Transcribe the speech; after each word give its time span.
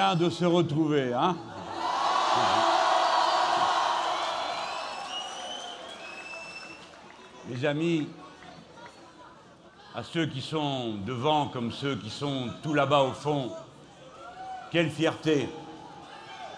De 0.00 0.30
se 0.30 0.46
retrouver, 0.46 1.12
hein 1.12 1.36
Mes 7.46 7.66
amis, 7.66 8.08
à 9.94 10.02
ceux 10.02 10.24
qui 10.24 10.40
sont 10.40 10.94
devant 11.04 11.48
comme 11.48 11.70
ceux 11.70 11.96
qui 11.96 12.08
sont 12.08 12.48
tout 12.62 12.72
là-bas 12.72 13.02
au 13.02 13.12
fond, 13.12 13.52
quelle 14.72 14.88
fierté 14.88 15.50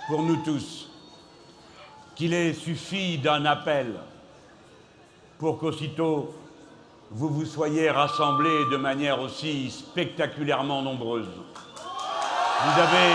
pour 0.06 0.23
nous 0.23 0.37
tous 0.45 0.88
qu'il 2.15 2.34
ait 2.34 2.54
suffi 2.54 3.18
d'un 3.18 3.45
appel 3.45 3.96
pour 5.38 5.59
qu'aussitôt 5.59 6.32
vous 7.10 7.29
vous 7.29 7.45
soyez 7.45 7.90
rassemblés 7.90 8.66
de 8.71 8.77
manière 8.77 9.21
aussi 9.21 9.68
spectaculairement 9.68 10.80
nombreuse. 10.80 11.27
Vous 12.65 12.80
avez... 12.80 13.15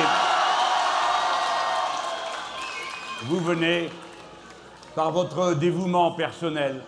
Vous 3.24 3.40
venez 3.40 3.90
par 4.94 5.12
votre 5.12 5.54
dévouement 5.54 6.12
personnel, 6.12 6.82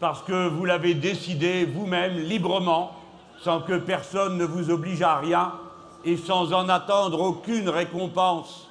parce 0.00 0.20
que 0.22 0.48
vous 0.48 0.64
l'avez 0.64 0.94
décidé 0.94 1.64
vous-même 1.64 2.14
librement, 2.14 2.92
sans 3.40 3.60
que 3.60 3.78
personne 3.78 4.36
ne 4.36 4.44
vous 4.44 4.70
oblige 4.70 5.02
à 5.02 5.18
rien 5.18 5.52
et 6.04 6.16
sans 6.16 6.52
en 6.52 6.68
attendre 6.68 7.20
aucune 7.20 7.68
récompense, 7.68 8.68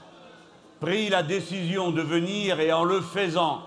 pris 0.81 1.07
la 1.07 1.23
décision 1.23 1.91
de 1.91 2.01
venir 2.01 2.59
et 2.59 2.73
en 2.73 2.83
le 2.83 2.99
faisant, 2.99 3.61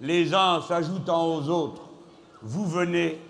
les 0.00 0.32
uns 0.32 0.62
s'ajoutant 0.62 1.26
aux 1.26 1.48
autres, 1.50 1.82
vous 2.40 2.66
venez 2.66 3.20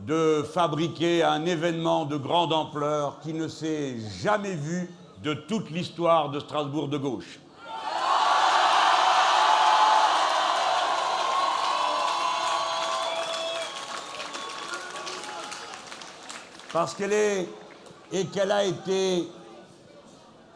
de 0.00 0.42
fabriquer 0.42 1.22
un 1.22 1.44
événement 1.46 2.04
de 2.04 2.16
grande 2.16 2.52
ampleur 2.52 3.18
qui 3.20 3.32
ne 3.32 3.48
s'est 3.48 3.96
jamais 4.22 4.54
vu 4.54 4.90
de 5.22 5.34
toute 5.34 5.70
l'histoire 5.70 6.30
de 6.30 6.40
Strasbourg 6.40 6.88
de 6.88 6.98
gauche. 6.98 7.40
Parce 16.72 16.94
qu'elle 16.94 17.12
est 17.12 17.48
et 18.12 18.26
qu'elle 18.26 18.52
a 18.52 18.64
été 18.64 19.26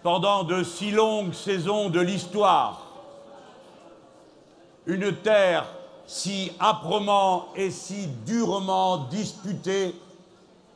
pendant 0.03 0.45
de 0.45 0.63
si 0.63 0.91
longues 0.91 1.33
saisons 1.33 1.89
de 1.89 2.01
l'histoire 2.01 2.87
une 4.87 5.15
terre 5.17 5.67
si 6.11 6.51
âprement 6.59 7.51
et 7.55 7.71
si 7.71 8.09
durement 8.27 9.05
disputée 9.13 9.95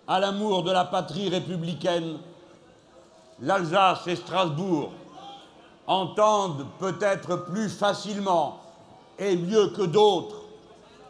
à 0.06 0.20
l'amour 0.20 0.62
de 0.62 0.70
la 0.70 0.84
patrie 0.84 1.28
républicaine, 1.28 2.18
l'Alsace 3.40 4.06
et 4.06 4.14
Strasbourg 4.14 4.92
entendent 5.88 6.68
peut-être 6.78 7.34
plus 7.46 7.68
facilement 7.68 8.60
et 9.18 9.34
mieux 9.34 9.70
que 9.70 9.82
d'autres 9.82 10.36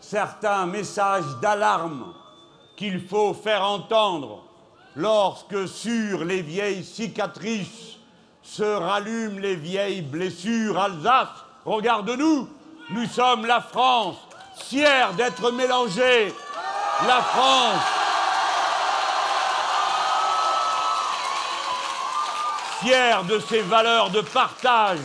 certains 0.01 0.65
messages 0.65 1.37
d'alarme 1.43 2.15
qu'il 2.79 3.07
faut 3.07 3.35
faire 3.35 3.63
entendre 3.63 4.43
lorsque 4.97 5.69
sur 5.69 6.25
les 6.25 6.41
vieilles 6.41 6.83
cicatrices 6.83 7.99
se 8.43 8.63
rallument 8.63 9.39
les 9.39 9.57
vieilles 9.57 10.01
blessures 10.01 10.79
Alsace. 10.79 11.29
Regarde-nous, 11.67 12.49
nous 12.91 13.07
sommes 13.07 13.47
la 13.47 13.61
France, 13.61 14.17
fière 14.57 15.13
d'être 15.15 15.51
mélangée. 15.51 16.33
La 17.07 17.23
France. 17.23 17.83
Fière 22.81 23.25
de 23.25 23.39
ses 23.39 23.63
valeurs 23.63 24.11
de 24.11 24.21
partage. 24.21 24.99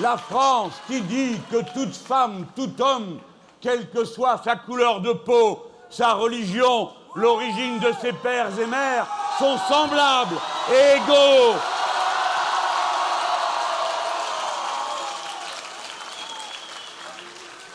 La 0.00 0.16
France 0.16 0.72
qui 0.86 1.00
dit 1.02 1.40
que 1.50 1.62
toute 1.74 1.94
femme, 1.94 2.46
tout 2.54 2.72
homme, 2.80 3.18
quelle 3.60 3.88
que 3.90 4.04
soit 4.04 4.40
sa 4.44 4.56
couleur 4.56 5.00
de 5.00 5.12
peau, 5.12 5.70
sa 5.90 6.14
religion, 6.14 6.90
l'origine 7.14 7.78
de 7.78 7.92
ses 8.00 8.12
pères 8.12 8.58
et 8.58 8.66
mères, 8.66 9.06
sont 9.38 9.58
semblables 9.68 10.36
et 10.70 10.96
égaux 10.96 11.56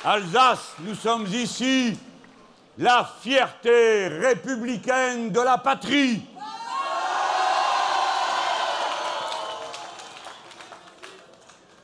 Alsace, 0.03 0.73
nous 0.79 0.95
sommes 0.95 1.27
ici 1.27 1.95
la 2.79 3.07
fierté 3.21 4.07
républicaine 4.07 5.31
de 5.31 5.39
la 5.39 5.59
patrie. 5.59 6.23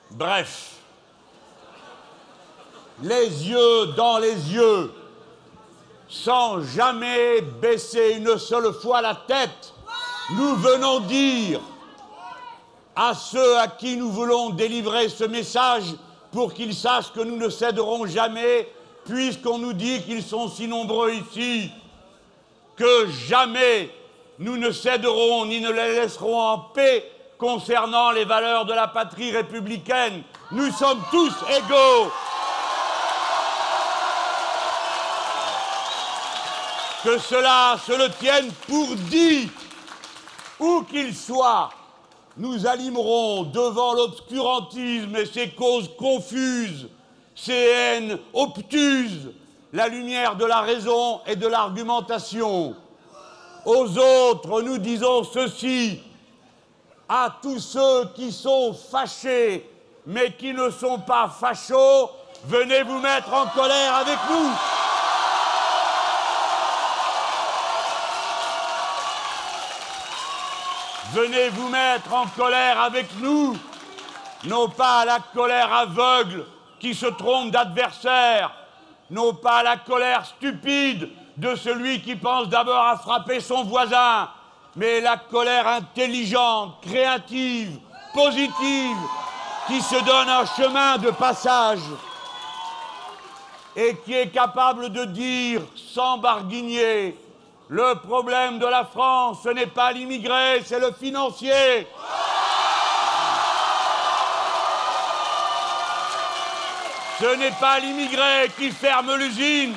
Bref, 0.09 0.71
les 3.03 3.47
yeux 3.47 3.85
dans 3.95 4.17
les 4.17 4.51
yeux, 4.51 4.91
sans 6.09 6.63
jamais 6.63 7.41
baisser 7.41 8.15
une 8.17 8.39
seule 8.39 8.73
fois 8.73 9.01
la 9.03 9.13
tête, 9.13 9.75
nous 10.31 10.55
venons 10.55 11.01
dire 11.01 11.59
à 12.95 13.13
ceux 13.13 13.59
à 13.59 13.67
qui 13.67 13.95
nous 13.95 14.09
voulons 14.09 14.49
délivrer 14.49 15.07
ce 15.07 15.25
message 15.25 15.93
pour 16.31 16.53
qu'ils 16.53 16.75
sachent 16.75 17.11
que 17.11 17.21
nous 17.21 17.37
ne 17.37 17.49
céderons 17.49 18.05
jamais, 18.05 18.69
puisqu'on 19.05 19.57
nous 19.57 19.73
dit 19.73 20.01
qu'ils 20.03 20.23
sont 20.23 20.49
si 20.49 20.67
nombreux 20.67 21.13
ici, 21.13 21.71
que 22.75 23.07
jamais 23.27 23.89
nous 24.39 24.57
ne 24.57 24.71
céderons 24.71 25.45
ni 25.45 25.61
ne 25.61 25.71
les 25.71 25.93
laisserons 25.93 26.39
en 26.39 26.59
paix 26.59 27.11
concernant 27.37 28.11
les 28.11 28.25
valeurs 28.25 28.65
de 28.65 28.73
la 28.73 28.87
patrie 28.87 29.31
républicaine. 29.31 30.23
Nous 30.51 30.71
sommes 30.71 31.01
tous 31.11 31.33
égaux. 31.49 32.11
Que 37.03 37.17
cela 37.19 37.77
se 37.85 37.93
le 37.93 38.09
tienne 38.09 38.51
pour 38.67 38.95
dit, 39.09 39.49
où 40.59 40.83
qu'il 40.83 41.15
soit, 41.15 41.69
nous 42.37 42.67
animerons 42.67 43.43
devant 43.43 43.93
l'obscurantisme 43.93 45.15
et 45.15 45.25
ses 45.25 45.49
causes 45.49 45.89
confuses, 45.97 46.87
ses 47.35 47.53
haines 47.53 48.19
obtuses, 48.33 49.31
la 49.73 49.87
lumière 49.87 50.35
de 50.35 50.45
la 50.45 50.61
raison 50.61 51.21
et 51.25 51.35
de 51.35 51.47
l'argumentation. 51.47 52.75
Aux 53.65 53.97
autres, 53.97 54.61
nous 54.61 54.77
disons 54.77 55.23
ceci, 55.23 55.99
à 57.09 57.35
tous 57.41 57.59
ceux 57.59 58.09
qui 58.15 58.31
sont 58.31 58.73
fâchés, 58.73 59.69
mais 60.05 60.33
qui 60.33 60.53
ne 60.53 60.69
sont 60.69 60.99
pas 60.99 61.27
fachos, 61.27 62.09
venez 62.45 62.83
vous 62.83 62.99
mettre 62.99 63.33
en 63.33 63.47
colère 63.47 63.95
avec 63.95 64.17
nous. 64.29 64.76
Venez 71.13 71.49
vous 71.49 71.69
mettre 71.69 72.13
en 72.13 72.25
colère 72.27 72.81
avec 72.81 73.07
nous, 73.19 73.57
non 74.43 74.67
pas 74.67 75.05
la 75.05 75.19
colère 75.19 75.71
aveugle 75.71 76.45
qui 76.79 76.93
se 76.93 77.05
trompe 77.05 77.51
d'adversaire, 77.51 78.51
non 79.09 79.33
pas 79.33 79.63
la 79.63 79.77
colère 79.77 80.25
stupide 80.25 81.09
de 81.37 81.55
celui 81.55 82.01
qui 82.01 82.15
pense 82.15 82.49
d'abord 82.49 82.85
à 82.85 82.97
frapper 82.97 83.39
son 83.39 83.63
voisin, 83.63 84.29
mais 84.75 84.99
la 84.99 85.17
colère 85.17 85.67
intelligente, 85.67 86.81
créative, 86.81 87.79
positive, 88.13 88.97
qui 89.67 89.81
se 89.81 90.03
donne 90.03 90.29
un 90.29 90.45
chemin 90.45 90.97
de 90.97 91.11
passage 91.11 91.79
et 93.75 93.95
qui 94.03 94.13
est 94.13 94.29
capable 94.29 94.89
de 94.89 95.05
dire 95.05 95.61
sans 95.75 96.17
barguigner 96.17 97.17
le 97.69 97.95
problème 97.95 98.59
de 98.59 98.65
la 98.65 98.85
France, 98.85 99.39
ce 99.43 99.49
n'est 99.49 99.67
pas 99.67 99.91
l'immigré, 99.91 100.61
c'est 100.65 100.79
le 100.79 100.91
financier. 100.93 101.87
Ce 107.19 107.35
n'est 107.35 107.51
pas 107.51 107.79
l'immigré 107.79 108.49
qui 108.57 108.71
ferme 108.71 109.15
l'usine. 109.15 109.75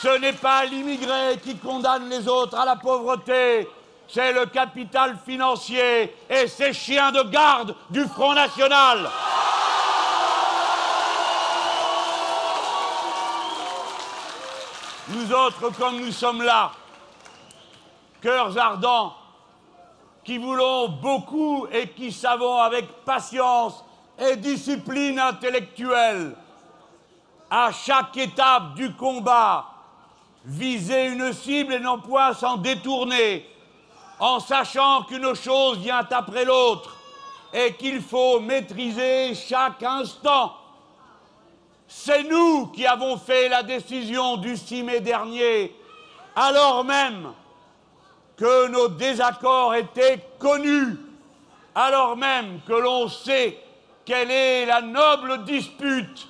Ce 0.00 0.16
n'est 0.18 0.32
pas 0.32 0.64
l'immigré 0.64 1.38
qui 1.42 1.56
condamne 1.56 2.08
les 2.08 2.26
autres 2.28 2.56
à 2.56 2.64
la 2.64 2.76
pauvreté. 2.76 3.68
C'est 4.06 4.32
le 4.32 4.46
capital 4.46 5.18
financier 5.26 6.14
et 6.30 6.46
ces 6.46 6.72
chiens 6.72 7.12
de 7.12 7.22
garde 7.24 7.74
du 7.90 8.06
Front 8.06 8.32
National. 8.32 9.10
Nous 15.08 15.32
autres, 15.32 15.70
comme 15.78 16.00
nous 16.00 16.12
sommes 16.12 16.42
là, 16.42 16.70
cœurs 18.20 18.56
ardents, 18.58 19.14
qui 20.24 20.38
voulons 20.38 20.88
beaucoup 20.88 21.66
et 21.72 21.88
qui 21.88 22.12
savons 22.12 22.58
avec 22.58 22.86
patience 23.04 23.84
et 24.18 24.36
discipline 24.36 25.18
intellectuelle, 25.18 26.34
à 27.50 27.70
chaque 27.72 28.16
étape 28.16 28.74
du 28.74 28.92
combat, 28.94 29.64
viser 30.44 31.06
une 31.06 31.32
cible 31.32 31.74
et 31.74 31.80
non 31.80 31.98
point 31.98 32.34
s'en 32.34 32.56
détourner, 32.56 33.48
en 34.18 34.40
sachant 34.40 35.04
qu'une 35.04 35.34
chose 35.34 35.78
vient 35.78 36.06
après 36.10 36.44
l'autre 36.44 36.96
et 37.52 37.74
qu'il 37.74 38.02
faut 38.02 38.40
maîtriser 38.40 39.34
chaque 39.34 39.82
instant. 39.82 40.54
C'est 41.86 42.24
nous 42.24 42.66
qui 42.66 42.86
avons 42.86 43.16
fait 43.16 43.48
la 43.48 43.62
décision 43.62 44.36
du 44.36 44.56
6 44.56 44.82
mai 44.82 45.00
dernier, 45.00 45.74
alors 46.36 46.84
même 46.84 47.32
que 48.38 48.68
nos 48.68 48.88
désaccords 48.88 49.74
étaient 49.74 50.24
connus, 50.38 50.96
alors 51.74 52.16
même 52.16 52.60
que 52.66 52.72
l'on 52.72 53.08
sait 53.08 53.58
quelle 54.04 54.30
est 54.30 54.64
la 54.64 54.80
noble 54.80 55.44
dispute 55.44 56.28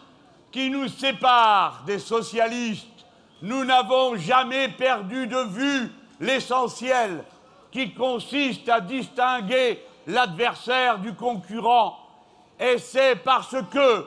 qui 0.50 0.70
nous 0.70 0.88
sépare 0.88 1.82
des 1.86 1.98
socialistes. 1.98 2.86
Nous 3.42 3.64
n'avons 3.64 4.16
jamais 4.16 4.68
perdu 4.68 5.26
de 5.26 5.38
vue 5.38 5.92
l'essentiel 6.18 7.22
qui 7.70 7.92
consiste 7.92 8.68
à 8.68 8.80
distinguer 8.80 9.84
l'adversaire 10.06 10.98
du 10.98 11.14
concurrent. 11.14 11.98
Et 12.58 12.78
c'est 12.78 13.16
parce 13.16 13.54
que 13.70 14.06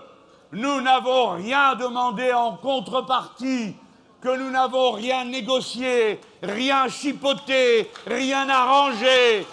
nous 0.51 0.81
n'avons 0.81 1.30
rien 1.36 1.75
demandé 1.75 2.33
en 2.33 2.57
contrepartie, 2.57 3.75
que 4.21 4.29
nous 4.38 4.51
n'avons 4.51 4.91
rien 4.91 5.25
négocié, 5.25 6.21
rien 6.44 6.88
chipoté, 6.88 7.91
rien 8.06 8.47
arrangé, 8.50 9.47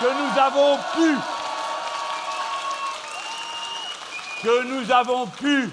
que 0.00 0.06
nous 0.06 0.40
avons 0.40 0.76
pu, 0.94 1.16
que 4.42 4.62
nous 4.64 4.90
avons 4.90 5.26
pu, 5.26 5.70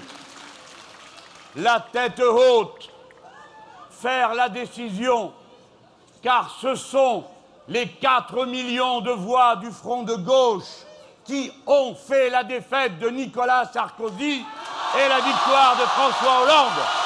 la 1.56 1.80
tête 1.80 2.20
haute, 2.20 2.90
faire 3.90 4.34
la 4.34 4.48
décision, 4.48 5.32
car 6.22 6.56
ce 6.60 6.76
sont 6.76 7.24
les 7.66 7.88
4 7.88 8.46
millions 8.46 9.00
de 9.00 9.10
voix 9.10 9.56
du 9.56 9.70
front 9.70 10.04
de 10.04 10.14
gauche 10.14 10.84
qui 11.24 11.52
ont 11.66 11.94
fait 11.94 12.30
la 12.30 12.44
défaite 12.44 12.98
de 13.00 13.08
Nicolas 13.08 13.68
Sarkozy 13.72 14.44
et 14.96 15.08
la 15.08 15.20
victoire 15.20 15.76
de 15.76 15.82
François 15.82 16.42
Hollande. 16.42 17.01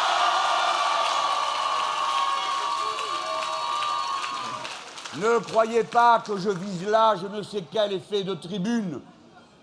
Ne 5.19 5.39
croyez 5.39 5.85
pas 5.85 6.21
que 6.21 6.37
je 6.37 6.51
vise 6.51 6.89
là 6.89 7.15
je 7.21 7.27
ne 7.27 7.43
sais 7.43 7.65
quel 7.73 7.93
effet 7.93 8.23
de 8.23 8.35
tribune. 8.35 9.01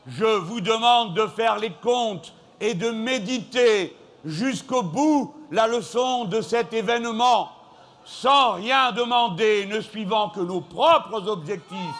Je 0.07 0.25
vous 0.25 0.61
demande 0.61 1.13
de 1.13 1.27
faire 1.27 1.57
les 1.57 1.71
comptes 1.71 2.33
et 2.59 2.73
de 2.73 2.89
méditer 2.89 3.95
jusqu'au 4.25 4.83
bout 4.83 5.33
la 5.51 5.67
leçon 5.67 6.25
de 6.25 6.41
cet 6.41 6.73
événement 6.73 7.51
sans 8.05 8.53
rien 8.53 8.91
demander, 8.91 9.65
ne 9.65 9.79
suivant 9.81 10.29
que 10.29 10.41
nos 10.41 10.61
propres 10.61 11.27
objectifs, 11.27 11.95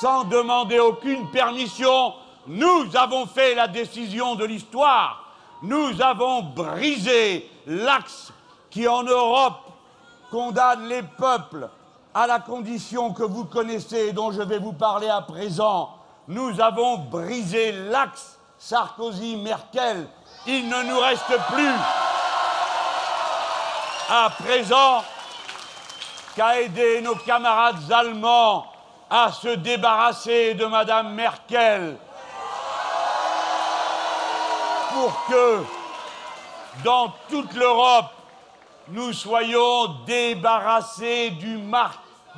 sans 0.00 0.24
demander 0.24 0.78
aucune 0.78 1.30
permission, 1.30 2.14
nous 2.46 2.94
avons 2.94 3.26
fait 3.26 3.54
la 3.54 3.66
décision 3.66 4.34
de 4.34 4.44
l'histoire. 4.44 5.24
Nous 5.62 6.00
avons 6.02 6.42
brisé 6.42 7.50
l'axe 7.66 8.32
qui, 8.70 8.86
en 8.86 9.02
Europe, 9.02 9.62
condamne 10.30 10.88
les 10.88 11.02
peuples 11.02 11.68
à 12.16 12.26
la 12.26 12.38
condition 12.38 13.12
que 13.12 13.22
vous 13.22 13.44
connaissez 13.44 14.06
et 14.08 14.12
dont 14.14 14.32
je 14.32 14.40
vais 14.40 14.58
vous 14.58 14.72
parler 14.72 15.06
à 15.06 15.20
présent. 15.20 15.90
Nous 16.28 16.62
avons 16.62 16.96
brisé 16.96 17.72
l'axe 17.72 18.38
Sarkozy-Merkel. 18.58 20.08
Il 20.46 20.66
ne 20.66 20.82
nous 20.84 20.98
reste 20.98 21.36
plus 21.52 21.74
à 24.08 24.30
présent 24.30 25.04
qu'à 26.34 26.58
aider 26.62 27.02
nos 27.02 27.16
camarades 27.16 27.92
allemands 27.92 28.64
à 29.10 29.30
se 29.30 29.48
débarrasser 29.48 30.54
de 30.54 30.64
Madame 30.64 31.12
Merkel 31.12 31.98
pour 34.94 35.26
que 35.26 35.62
dans 36.82 37.12
toute 37.28 37.52
l'Europe, 37.52 38.10
nous 38.88 39.12
soyons 39.12 39.88
débarrassés 40.06 41.28
du, 41.32 41.58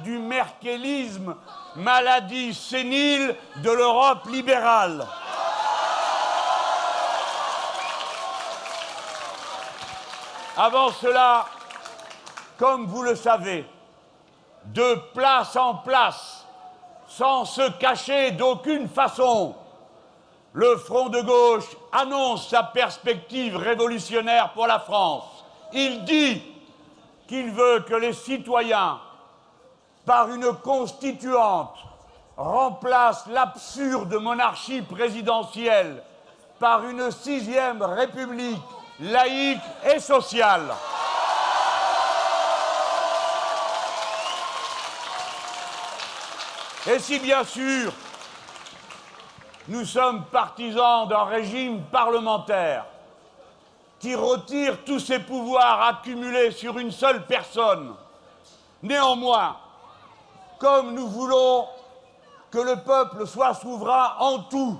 du 0.04 0.18
merkelisme, 0.18 1.36
maladie 1.76 2.54
sénile 2.54 3.34
de 3.56 3.70
l'Europe 3.70 4.26
libérale. 4.28 5.06
Avant 10.56 10.90
cela, 10.90 11.46
comme 12.58 12.86
vous 12.86 13.02
le 13.02 13.14
savez, 13.14 13.64
de 14.64 14.94
place 15.14 15.54
en 15.56 15.74
place, 15.76 16.46
sans 17.06 17.44
se 17.44 17.70
cacher 17.78 18.32
d'aucune 18.32 18.88
façon. 18.88 19.54
Le 20.52 20.76
Front 20.76 21.08
de 21.08 21.20
gauche 21.20 21.76
annonce 21.92 22.48
sa 22.48 22.64
perspective 22.64 23.56
révolutionnaire 23.56 24.52
pour 24.52 24.66
la 24.66 24.80
France. 24.80 25.44
Il 25.72 26.04
dit 26.04 26.42
qu'il 27.28 27.50
veut 27.50 27.80
que 27.80 27.94
les 27.94 28.12
citoyens, 28.12 28.98
par 30.08 30.31
une 30.31 30.55
constituante, 30.55 31.76
remplacent 32.34 33.26
l'absurde 33.26 34.14
monarchie 34.14 34.80
présidentielle 34.80 36.02
par 36.59 36.88
une 36.88 37.11
sixième 37.11 37.82
république 37.82 38.62
laïque 39.00 39.61
et 39.85 40.00
sociale. 40.00 40.73
Et 46.90 46.99
si 47.00 47.18
bien 47.18 47.44
sûr 47.44 47.92
nous 49.68 49.85
sommes 49.85 50.25
partisans 50.32 51.06
d'un 51.06 51.25
régime 51.25 51.82
parlementaire 51.92 52.87
qui 54.00 54.14
retire 54.14 54.78
tous 54.87 55.00
ses 55.00 55.18
pouvoirs 55.18 55.82
accumulés 55.82 56.52
sur 56.52 56.78
une 56.78 56.92
seule 56.92 57.26
personne, 57.26 57.94
néanmoins, 58.82 59.56
comme 60.58 60.94
nous 60.94 61.08
voulons 61.08 61.66
que 62.50 62.58
le 62.58 62.76
peuple 62.76 63.26
soit 63.26 63.54
souverain 63.54 64.12
en 64.18 64.40
tout, 64.40 64.78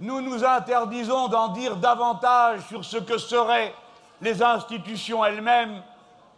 nous 0.00 0.20
nous 0.20 0.44
interdisons 0.44 1.28
d'en 1.28 1.48
dire 1.48 1.76
davantage 1.76 2.60
sur 2.68 2.84
ce 2.84 2.98
que 2.98 3.18
seraient 3.18 3.74
les 4.20 4.42
institutions 4.42 5.24
elles-mêmes, 5.24 5.82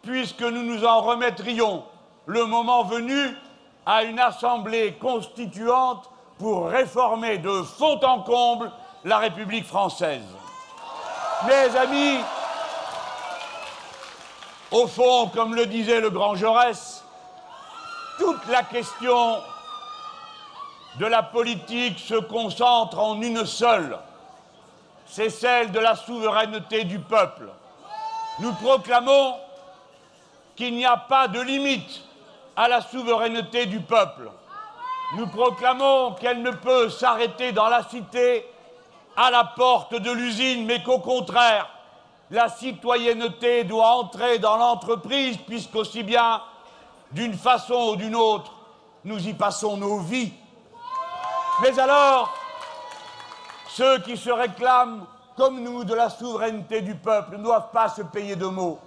puisque 0.01 0.41
nous 0.41 0.63
nous 0.63 0.85
en 0.85 1.01
remettrions, 1.01 1.83
le 2.25 2.45
moment 2.45 2.83
venu, 2.83 3.35
à 3.85 4.03
une 4.03 4.19
assemblée 4.19 4.93
constituante 4.93 6.09
pour 6.37 6.67
réformer 6.67 7.37
de 7.37 7.63
fond 7.63 7.99
en 8.03 8.21
comble 8.21 8.71
la 9.03 9.17
République 9.17 9.65
française. 9.65 10.23
Mes 11.47 11.77
amis, 11.77 12.19
au 14.71 14.87
fond, 14.87 15.27
comme 15.33 15.55
le 15.55 15.65
disait 15.65 16.01
le 16.01 16.09
grand 16.09 16.35
Jaurès, 16.35 17.03
toute 18.19 18.45
la 18.47 18.63
question 18.63 19.41
de 20.99 21.05
la 21.05 21.23
politique 21.23 21.97
se 21.97 22.15
concentre 22.15 22.99
en 22.99 23.21
une 23.21 23.45
seule, 23.45 23.97
c'est 25.05 25.29
celle 25.29 25.71
de 25.71 25.79
la 25.79 25.95
souveraineté 25.95 26.83
du 26.83 26.99
peuple. 26.99 27.49
Nous 28.39 28.53
proclamons 28.55 29.35
qu'il 30.55 30.75
n'y 30.75 30.85
a 30.85 30.97
pas 30.97 31.29
de 31.29 31.39
limite 31.39 32.03
à 32.55 32.67
la 32.67 32.81
souveraineté 32.81 33.65
du 33.65 33.79
peuple. 33.79 34.29
Nous 35.15 35.27
proclamons 35.27 36.13
qu'elle 36.13 36.41
ne 36.41 36.51
peut 36.51 36.89
s'arrêter 36.89 37.53
dans 37.53 37.69
la 37.69 37.83
cité 37.83 38.45
à 39.15 39.31
la 39.31 39.45
porte 39.45 39.95
de 39.95 40.11
l'usine, 40.11 40.65
mais 40.65 40.83
qu'au 40.83 40.99
contraire, 40.99 41.69
la 42.31 42.49
citoyenneté 42.49 43.63
doit 43.63 43.95
entrer 43.95 44.39
dans 44.39 44.57
l'entreprise, 44.57 45.37
puisqu'aussi 45.47 46.03
bien, 46.03 46.41
d'une 47.11 47.33
façon 47.33 47.91
ou 47.91 47.95
d'une 47.95 48.15
autre, 48.15 48.51
nous 49.03 49.27
y 49.27 49.33
passons 49.33 49.77
nos 49.77 49.99
vies. 49.99 50.33
Mais 51.61 51.77
alors, 51.79 52.33
ceux 53.67 53.99
qui 53.99 54.17
se 54.17 54.29
réclament, 54.29 55.05
comme 55.35 55.61
nous, 55.61 55.83
de 55.83 55.93
la 55.93 56.09
souveraineté 56.09 56.81
du 56.81 56.95
peuple 56.95 57.37
ne 57.37 57.43
doivent 57.43 57.71
pas 57.71 57.89
se 57.89 58.01
payer 58.01 58.35
de 58.35 58.45
mots. 58.45 58.79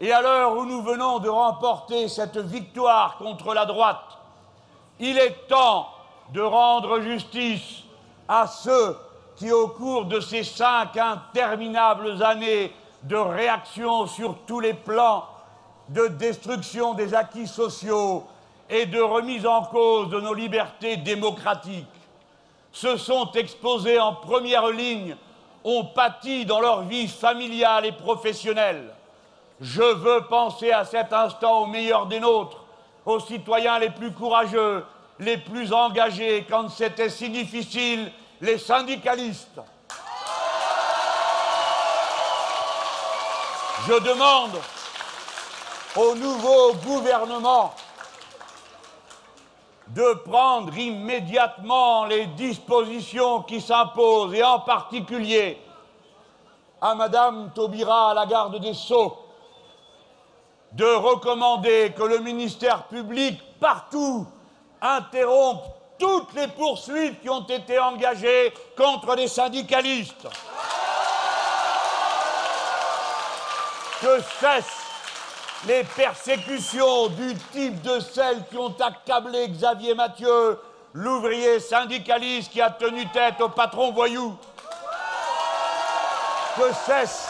Et 0.00 0.12
à 0.12 0.22
l'heure 0.22 0.56
où 0.56 0.64
nous 0.64 0.82
venons 0.82 1.18
de 1.18 1.28
remporter 1.28 2.08
cette 2.08 2.38
victoire 2.38 3.16
contre 3.18 3.54
la 3.54 3.64
droite, 3.64 4.18
il 4.98 5.18
est 5.18 5.46
temps 5.48 5.88
de 6.32 6.40
rendre 6.40 7.00
justice 7.00 7.82
à 8.28 8.46
ceux 8.46 8.96
qui, 9.36 9.52
au 9.52 9.68
cours 9.68 10.06
de 10.06 10.20
ces 10.20 10.42
cinq 10.42 10.96
interminables 10.96 12.22
années 12.22 12.74
de 13.02 13.16
réaction 13.16 14.06
sur 14.06 14.36
tous 14.46 14.60
les 14.60 14.74
plans, 14.74 15.26
de 15.88 16.08
destruction 16.08 16.94
des 16.94 17.14
acquis 17.14 17.46
sociaux 17.46 18.24
et 18.70 18.86
de 18.86 19.00
remise 19.00 19.46
en 19.46 19.62
cause 19.64 20.08
de 20.08 20.20
nos 20.20 20.34
libertés 20.34 20.96
démocratiques, 20.96 21.86
se 22.72 22.96
sont 22.96 23.30
exposés 23.32 24.00
en 24.00 24.14
première 24.14 24.68
ligne, 24.68 25.16
ont 25.62 25.84
pâti 25.84 26.44
dans 26.44 26.60
leur 26.60 26.82
vie 26.82 27.08
familiale 27.08 27.86
et 27.86 27.92
professionnelle, 27.92 28.94
je 29.60 29.82
veux 29.82 30.22
penser 30.22 30.72
à 30.72 30.84
cet 30.84 31.12
instant 31.12 31.62
au 31.62 31.66
meilleur 31.66 32.06
des 32.06 32.20
nôtres, 32.20 32.64
aux 33.06 33.20
citoyens 33.20 33.78
les 33.78 33.90
plus 33.90 34.12
courageux, 34.12 34.84
les 35.18 35.38
plus 35.38 35.72
engagés 35.72 36.44
quand 36.48 36.68
c'était 36.68 37.08
si 37.08 37.30
difficile, 37.30 38.10
les 38.40 38.58
syndicalistes. 38.58 39.60
Je 43.86 43.94
demande 44.02 44.58
au 45.96 46.14
nouveau 46.14 46.74
gouvernement 46.74 47.72
de 49.88 50.14
prendre 50.24 50.76
immédiatement 50.76 52.06
les 52.06 52.26
dispositions 52.26 53.42
qui 53.42 53.60
s'imposent, 53.60 54.34
et 54.34 54.42
en 54.42 54.60
particulier 54.60 55.60
à 56.80 56.94
Madame 56.94 57.52
Taubira, 57.54 58.10
à 58.10 58.14
la 58.14 58.26
garde 58.26 58.58
des 58.60 58.74
Sceaux, 58.74 59.16
de 60.72 60.86
recommander 60.86 61.92
que 61.96 62.02
le 62.02 62.18
ministère 62.18 62.84
public, 62.84 63.40
partout, 63.60 64.26
interrompe 64.80 65.62
toutes 65.98 66.32
les 66.34 66.48
poursuites 66.48 67.20
qui 67.20 67.30
ont 67.30 67.46
été 67.46 67.78
engagées 67.78 68.52
contre 68.76 69.14
les 69.14 69.28
syndicalistes. 69.28 70.26
Que 74.00 74.20
cessent 74.40 74.83
les 75.66 75.84
persécutions 75.84 77.08
du 77.08 77.34
type 77.52 77.80
de 77.82 78.00
celles 78.00 78.44
qui 78.50 78.56
ont 78.58 78.74
accablé 78.78 79.48
Xavier 79.48 79.94
Mathieu, 79.94 80.58
l'ouvrier 80.92 81.58
syndicaliste 81.60 82.52
qui 82.52 82.60
a 82.60 82.70
tenu 82.70 83.06
tête 83.08 83.40
au 83.40 83.48
patron 83.48 83.92
voyou. 83.92 84.36
Que 86.56 86.72
cessent 86.86 87.28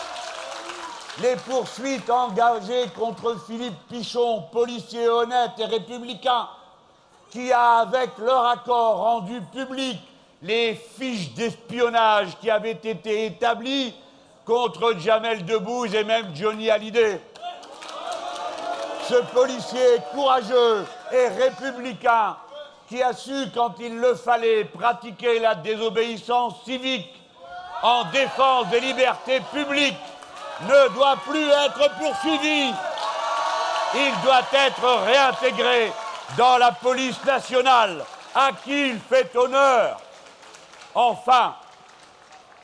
les 1.22 1.36
poursuites 1.36 2.10
engagées 2.10 2.88
contre 2.98 3.36
Philippe 3.46 3.78
Pichon, 3.88 4.42
policier 4.52 5.08
honnête 5.08 5.52
et 5.58 5.66
républicain, 5.66 6.48
qui 7.30 7.52
a, 7.52 7.78
avec 7.78 8.18
leur 8.18 8.46
accord, 8.46 8.98
rendu 8.98 9.40
public 9.52 9.98
les 10.42 10.74
fiches 10.74 11.32
d'espionnage 11.34 12.36
qui 12.40 12.50
avaient 12.50 12.72
été 12.72 13.26
établies 13.26 13.94
contre 14.44 14.98
Jamel 14.98 15.44
Debbouze 15.44 15.94
et 15.94 16.04
même 16.04 16.34
Johnny 16.34 16.68
Hallyday. 16.68 17.20
Ce 19.08 19.16
policier 19.34 19.98
courageux 20.12 20.86
et 21.12 21.28
républicain 21.28 22.36
qui 22.88 23.02
a 23.02 23.12
su, 23.12 23.50
quand 23.54 23.74
il 23.78 23.98
le 23.98 24.14
fallait, 24.14 24.64
pratiquer 24.64 25.40
la 25.40 25.54
désobéissance 25.54 26.54
civique 26.64 27.12
en 27.82 28.04
défense 28.04 28.68
des 28.68 28.80
libertés 28.80 29.40
publiques 29.52 29.98
ne 30.62 30.88
doit 30.94 31.16
plus 31.28 31.48
être 31.48 31.90
poursuivi. 31.98 32.72
Il 33.94 34.12
doit 34.24 34.42
être 34.52 35.04
réintégré 35.04 35.92
dans 36.38 36.56
la 36.56 36.72
police 36.72 37.22
nationale, 37.24 38.04
à 38.34 38.50
qui 38.64 38.88
il 38.88 38.98
fait 38.98 39.36
honneur. 39.36 39.98
Enfin, 40.94 41.54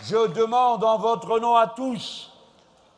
je 0.05 0.27
demande 0.29 0.83
en 0.85 0.97
votre 0.97 1.39
nom 1.39 1.57
à 1.57 1.67
tous, 1.67 2.31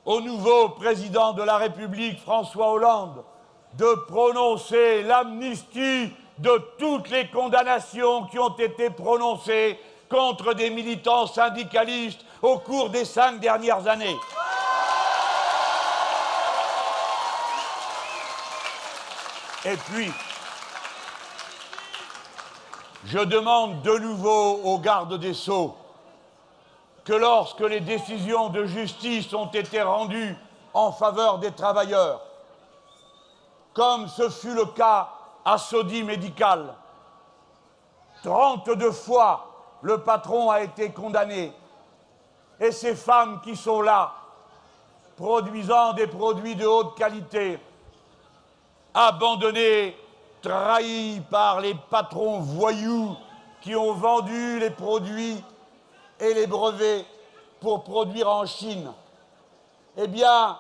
au 0.04 0.20
nouveau 0.20 0.70
président 0.70 1.32
de 1.32 1.42
la 1.42 1.56
République, 1.56 2.20
François 2.20 2.70
Hollande, 2.70 3.25
de 3.74 3.94
prononcer 4.06 5.02
l'amnistie 5.02 6.12
de 6.38 6.62
toutes 6.78 7.10
les 7.10 7.28
condamnations 7.28 8.24
qui 8.24 8.38
ont 8.38 8.56
été 8.56 8.90
prononcées 8.90 9.78
contre 10.08 10.52
des 10.54 10.70
militants 10.70 11.26
syndicalistes 11.26 12.24
au 12.42 12.58
cours 12.58 12.90
des 12.90 13.04
cinq 13.04 13.40
dernières 13.40 13.86
années. 13.86 14.16
Et 19.64 19.76
puis, 19.76 20.10
je 23.06 23.18
demande 23.18 23.82
de 23.82 23.96
nouveau 23.98 24.60
aux 24.64 24.78
gardes 24.78 25.18
des 25.18 25.34
Sceaux 25.34 25.76
que 27.04 27.12
lorsque 27.12 27.60
les 27.60 27.80
décisions 27.80 28.48
de 28.48 28.64
justice 28.64 29.32
ont 29.34 29.50
été 29.50 29.82
rendues 29.82 30.36
en 30.74 30.92
faveur 30.92 31.38
des 31.38 31.52
travailleurs, 31.52 32.20
comme 33.74 34.08
ce 34.08 34.28
fut 34.28 34.54
le 34.54 34.66
cas 34.66 35.08
à 35.44 35.58
Saudi 35.58 36.02
Médical, 36.02 36.74
32 38.22 38.90
fois 38.92 39.48
le 39.82 39.98
patron 39.98 40.50
a 40.50 40.60
été 40.60 40.90
condamné, 40.90 41.52
et 42.60 42.70
ces 42.70 42.94
femmes 42.94 43.40
qui 43.42 43.56
sont 43.56 43.82
là, 43.82 44.12
produisant 45.16 45.92
des 45.92 46.06
produits 46.06 46.54
de 46.54 46.66
haute 46.66 46.96
qualité, 46.96 47.58
abandonnés, 48.94 49.96
trahis 50.40 51.20
par 51.30 51.60
les 51.60 51.74
patrons 51.74 52.40
voyous 52.40 53.16
qui 53.60 53.74
ont 53.76 53.92
vendu 53.92 54.58
les 54.58 54.70
produits 54.70 55.42
et 56.18 56.34
les 56.34 56.46
brevets 56.46 57.04
pour 57.60 57.84
produire 57.84 58.28
en 58.28 58.44
Chine. 58.44 58.92
Eh 59.96 60.08
bien, 60.08 60.58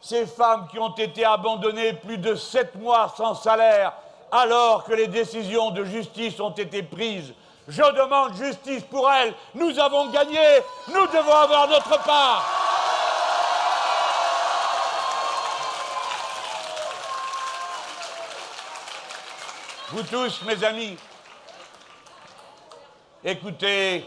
ces 0.00 0.26
femmes 0.26 0.68
qui 0.70 0.78
ont 0.78 0.94
été 0.94 1.24
abandonnées 1.24 1.92
plus 1.92 2.18
de 2.18 2.34
sept 2.34 2.74
mois 2.76 3.12
sans 3.16 3.34
salaire 3.34 3.92
alors 4.30 4.84
que 4.84 4.92
les 4.92 5.08
décisions 5.08 5.70
de 5.70 5.84
justice 5.84 6.38
ont 6.40 6.50
été 6.50 6.82
prises, 6.82 7.32
je 7.66 7.82
demande 7.94 8.34
justice 8.34 8.82
pour 8.84 9.10
elles. 9.10 9.34
Nous 9.54 9.78
avons 9.78 10.10
gagné, 10.10 10.38
nous 10.88 11.06
devons 11.06 11.34
avoir 11.34 11.68
notre 11.68 12.02
part. 12.02 12.44
Vous 19.90 20.02
tous, 20.02 20.42
mes 20.42 20.62
amis, 20.64 20.98
écoutez 23.24 24.06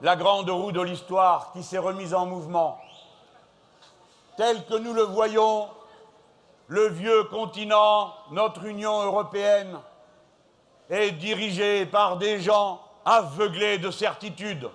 la 0.00 0.16
grande 0.16 0.50
roue 0.50 0.72
de 0.72 0.80
l'histoire 0.80 1.52
qui 1.52 1.62
s'est 1.62 1.78
remise 1.78 2.12
en 2.12 2.26
mouvement. 2.26 2.80
Tel 4.38 4.64
que 4.66 4.74
nous 4.74 4.92
le 4.92 5.02
voyons, 5.02 5.68
le 6.68 6.86
vieux 6.90 7.24
continent, 7.24 8.14
notre 8.30 8.66
Union 8.66 9.02
européenne, 9.02 9.76
est 10.88 11.10
dirigé 11.10 11.86
par 11.86 12.18
des 12.18 12.38
gens 12.38 12.80
aveuglés 13.04 13.78
de 13.78 13.90
certitude, 13.90 14.70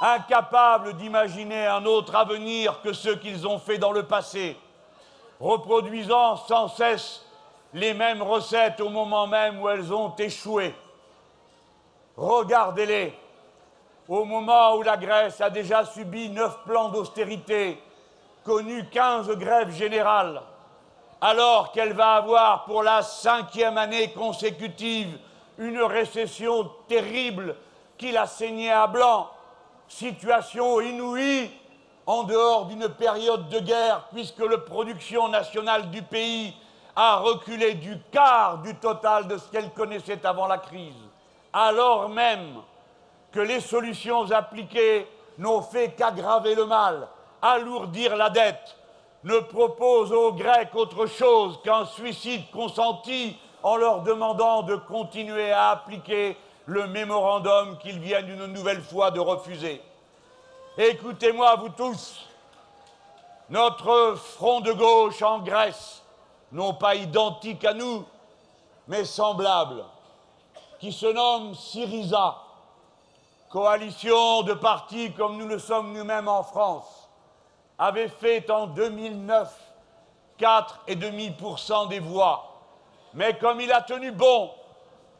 incapables 0.00 0.94
d'imaginer 0.94 1.66
un 1.66 1.84
autre 1.84 2.16
avenir 2.16 2.80
que 2.80 2.94
ceux 2.94 3.16
qu'ils 3.16 3.46
ont 3.46 3.58
fait 3.58 3.76
dans 3.76 3.92
le 3.92 4.04
passé, 4.04 4.56
reproduisant 5.38 6.36
sans 6.36 6.68
cesse 6.68 7.26
les 7.74 7.92
mêmes 7.92 8.22
recettes 8.22 8.80
au 8.80 8.88
moment 8.88 9.26
même 9.26 9.60
où 9.60 9.68
elles 9.68 9.92
ont 9.92 10.16
échoué. 10.16 10.74
Regardez-les. 12.16 13.12
Au 14.08 14.24
moment 14.24 14.76
où 14.76 14.82
la 14.82 14.96
Grèce 14.96 15.42
a 15.42 15.50
déjà 15.50 15.84
subi 15.84 16.30
neuf 16.30 16.56
plans 16.64 16.88
d'austérité, 16.88 17.78
connu 18.44 18.88
quinze 18.88 19.28
grèves 19.30 19.72
générales, 19.72 20.40
alors 21.20 21.72
qu'elle 21.72 21.92
va 21.92 22.14
avoir 22.14 22.64
pour 22.64 22.82
la 22.82 23.02
cinquième 23.02 23.78
année 23.78 24.12
consécutive 24.12 25.18
une 25.58 25.82
récession 25.82 26.70
terrible 26.88 27.56
qui 27.98 28.12
l'a 28.12 28.26
saignée 28.26 28.72
à 28.72 28.86
blanc, 28.86 29.28
situation 29.88 30.80
inouïe 30.80 31.50
en 32.06 32.22
dehors 32.22 32.66
d'une 32.66 32.88
période 32.88 33.48
de 33.48 33.60
guerre, 33.60 34.08
puisque 34.12 34.40
la 34.40 34.58
production 34.58 35.28
nationale 35.28 35.90
du 35.90 36.02
pays 36.02 36.54
a 36.96 37.16
reculé 37.16 37.74
du 37.74 38.00
quart 38.10 38.58
du 38.58 38.74
total 38.76 39.28
de 39.28 39.36
ce 39.36 39.48
qu'elle 39.50 39.70
connaissait 39.70 40.24
avant 40.26 40.46
la 40.46 40.58
crise, 40.58 40.94
alors 41.52 42.08
même 42.08 42.62
que 43.30 43.40
les 43.40 43.60
solutions 43.60 44.30
appliquées 44.32 45.06
n'ont 45.38 45.62
fait 45.62 45.90
qu'aggraver 45.92 46.54
le 46.54 46.66
mal, 46.66 47.06
alourdir 47.42 48.16
la 48.16 48.30
dette, 48.30 48.76
ne 49.24 49.38
proposent 49.38 50.12
aux 50.12 50.32
Grecs 50.32 50.74
autre 50.74 51.06
chose 51.06 51.58
qu'un 51.62 51.84
suicide 51.84 52.50
consenti 52.52 53.36
en 53.62 53.76
leur 53.76 54.02
demandant 54.02 54.62
de 54.62 54.76
continuer 54.76 55.52
à 55.52 55.70
appliquer 55.70 56.36
le 56.66 56.86
mémorandum 56.86 57.78
qu'ils 57.78 57.98
viennent 57.98 58.30
une 58.30 58.46
nouvelle 58.46 58.80
fois 58.80 59.10
de 59.10 59.20
refuser. 59.20 59.82
Écoutez-moi, 60.78 61.56
vous 61.56 61.68
tous, 61.70 62.26
notre 63.50 64.14
front 64.16 64.60
de 64.60 64.72
gauche 64.72 65.20
en 65.22 65.40
Grèce 65.40 66.00
non 66.52 66.74
pas 66.74 66.94
identique 66.94 67.64
à 67.64 67.74
nous, 67.74 68.04
mais 68.88 69.04
semblable, 69.04 69.84
qui 70.80 70.92
se 70.92 71.06
nomme 71.06 71.54
Syriza, 71.54 72.38
coalition 73.50 74.42
de 74.42 74.54
partis 74.54 75.12
comme 75.12 75.36
nous 75.36 75.46
le 75.46 75.58
sommes 75.58 75.92
nous-mêmes 75.92 76.28
en 76.28 76.42
France, 76.42 76.99
avait 77.80 78.08
fait 78.08 78.50
en 78.50 78.66
2009 78.66 79.50
4,5% 80.38 81.88
des 81.88 81.98
voix. 81.98 82.46
Mais 83.14 83.36
comme 83.38 83.60
il 83.60 83.72
a 83.72 83.80
tenu 83.80 84.12
bon, 84.12 84.50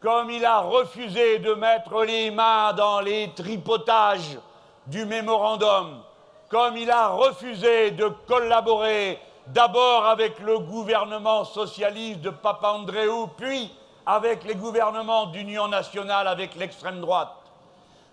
comme 0.01 0.31
il 0.31 0.45
a 0.45 0.61
refusé 0.61 1.39
de 1.39 1.55
mettre 1.55 2.05
les 2.05 2.31
mains 2.31 2.75
dans 2.75 3.01
les 3.01 3.33
tripotages 3.35 4.39
du 4.87 5.07
mémorandum, 5.07 6.03
comme 6.51 6.77
il 6.77 6.91
a 6.91 7.09
refusé 7.09 7.93
de 7.93 8.09
collaborer 8.29 9.19
d'abord 9.47 10.05
avec 10.07 10.39
le 10.41 10.59
gouvernement 10.59 11.45
socialiste 11.45 12.21
de 12.21 12.31
Papandréou, 12.31 13.29
puis 13.39 13.73
avec 14.05 14.45
les 14.45 14.55
gouvernements 14.55 15.27
d'union 15.27 15.67
nationale 15.69 16.29
avec 16.29 16.55
l'extrême 16.57 17.01
droite. 17.01 17.33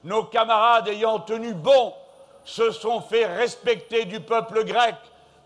Nos 0.06 0.24
camarades 0.24 0.88
ayant 0.88 1.20
tenu 1.20 1.54
bon 1.54 1.94
se 2.48 2.72
sont 2.72 3.02
fait 3.02 3.26
respecter 3.26 4.06
du 4.06 4.22
peuple 4.22 4.64
grec, 4.64 4.96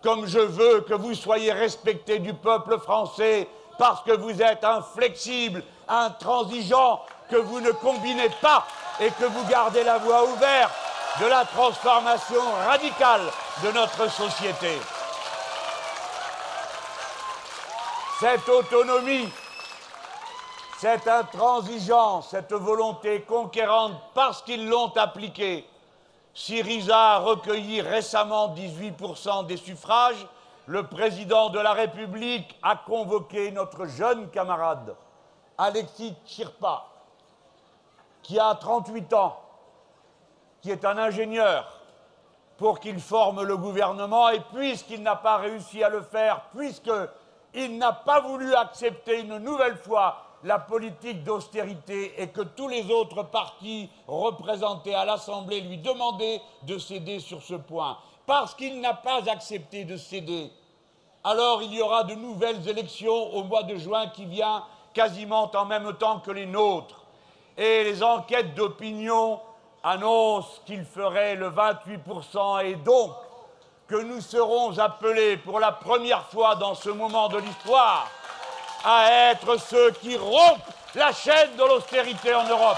comme 0.04 0.28
je 0.28 0.40
veux 0.40 0.82
que 0.82 0.94
vous 0.94 1.16
soyez 1.16 1.52
respectés 1.52 2.20
du 2.20 2.34
peuple 2.34 2.80
français, 2.80 3.48
parce 3.80 4.02
que 4.04 4.12
vous 4.12 4.40
êtes 4.42 4.64
inflexible, 4.64 5.64
intransigeant, 5.88 7.02
que 7.30 7.38
vous 7.38 7.60
ne 7.60 7.72
combinez 7.72 8.30
pas 8.42 8.66
et 9.00 9.10
que 9.10 9.26
vous 9.26 9.44
gardez 9.46 9.84
la 9.84 9.98
voie 9.98 10.26
ouverte 10.26 10.72
de 11.20 11.26
la 11.26 11.44
transformation 11.44 12.42
radicale 12.68 13.22
de 13.64 13.72
notre 13.72 14.10
société. 14.12 14.78
Cette 18.20 18.48
autonomie, 18.48 19.28
cette 20.78 21.08
intransigeance, 21.08 22.30
cette 22.30 22.54
volonté 22.54 23.22
conquérante, 23.22 23.94
parce 24.14 24.44
qu'ils 24.44 24.70
l'ont 24.70 24.94
appliquée, 24.96 25.66
Syriza 26.34 27.16
a 27.16 27.18
recueilli 27.20 27.82
récemment 27.82 28.56
18% 28.56 29.46
des 29.48 29.58
suffrages, 29.58 30.28
le 30.66 30.88
président 30.88 31.50
de 31.50 31.60
la 31.60 31.74
République 31.74 32.58
a 32.64 32.76
convoqué 32.78 33.52
notre 33.52 33.86
jeune 33.86 34.30
camarade, 34.30 34.96
Alexis 35.58 36.16
Tchirpa, 36.26 36.86
qui 38.22 38.40
a 38.40 38.56
38 38.56 39.14
ans, 39.14 39.42
qui 40.62 40.72
est 40.72 40.86
un 40.86 40.98
ingénieur, 40.98 41.80
pour 42.58 42.80
qu'il 42.80 43.00
forme 43.00 43.44
le 43.44 43.58
gouvernement, 43.58 44.30
et 44.30 44.40
puisqu'il 44.54 45.02
n'a 45.02 45.16
pas 45.16 45.38
réussi 45.38 45.84
à 45.84 45.90
le 45.90 46.02
faire, 46.02 46.44
puisqu'il 46.56 47.78
n'a 47.78 47.92
pas 47.92 48.22
voulu 48.22 48.54
accepter 48.54 49.22
une 49.22 49.40
nouvelle 49.40 49.78
fois 49.78 50.31
la 50.44 50.60
politique 50.60 51.24
d'austérité 51.24 52.14
et 52.22 52.28
que 52.30 52.42
tous 52.42 52.68
les 52.68 52.90
autres 52.90 53.24
partis 53.24 53.90
représentés 54.08 54.96
à 54.96 55.06
l'Assemblée 55.06 55.62
lui 55.62 55.78
demandaient 55.78 56.42
de 56.64 56.78
céder 56.78 57.20
sur 57.20 57.42
ce 57.42 57.56
point, 57.56 57.98
parce 58.26 58.56
qu'il 58.56 58.82
n'a 58.82 58.94
pas 58.94 59.30
accepté 59.30 59.84
de 59.84 59.98
céder, 59.98 60.52
alors 61.24 61.62
il 61.62 61.74
y 61.74 61.82
aura 61.82 62.04
de 62.04 62.16
nouvelles 62.16 62.68
élections 62.68 63.34
au 63.36 63.44
mois 63.44 63.64
de 63.64 63.76
juin 63.76 64.08
qui 64.08 64.26
vient, 64.26 64.64
quasiment 64.94 65.52
en 65.54 65.66
même 65.66 65.94
temps 65.94 66.20
que 66.20 66.32
les 66.32 66.46
nôtres. 66.48 67.06
Et 67.58 67.84
les 67.84 68.02
enquêtes 68.02 68.56
d'opinion 68.56 69.40
annoncent 69.84 70.62
qu'il 70.66 70.84
ferait 70.84 71.36
le 71.36 71.50
28% 71.50 72.66
et 72.66 72.76
donc 72.76 73.12
que 73.88 74.02
nous 74.02 74.22
serons 74.22 74.78
appelés 74.80 75.38
pour 75.38 75.60
la 75.60 75.72
première 75.72 76.26
fois 76.28 76.56
dans 76.56 76.76
ce 76.76 76.90
moment 76.90 77.28
de 77.28 77.38
l'histoire 77.38 78.08
à 78.84 79.32
être 79.32 79.58
ceux 79.60 79.92
qui 79.92 80.18
rompent 80.18 80.62
la 80.96 81.14
chaîne 81.14 81.56
de 81.58 81.64
l'austérité 81.64 82.34
en 82.34 82.48
Europe. 82.48 82.78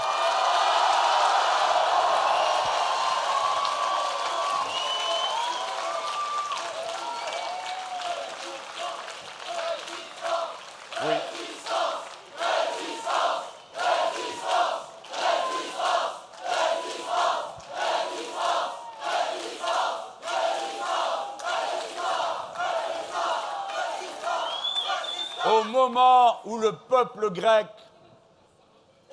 où 26.44 26.58
le 26.58 26.72
peuple 27.04 27.30
grec, 27.30 27.66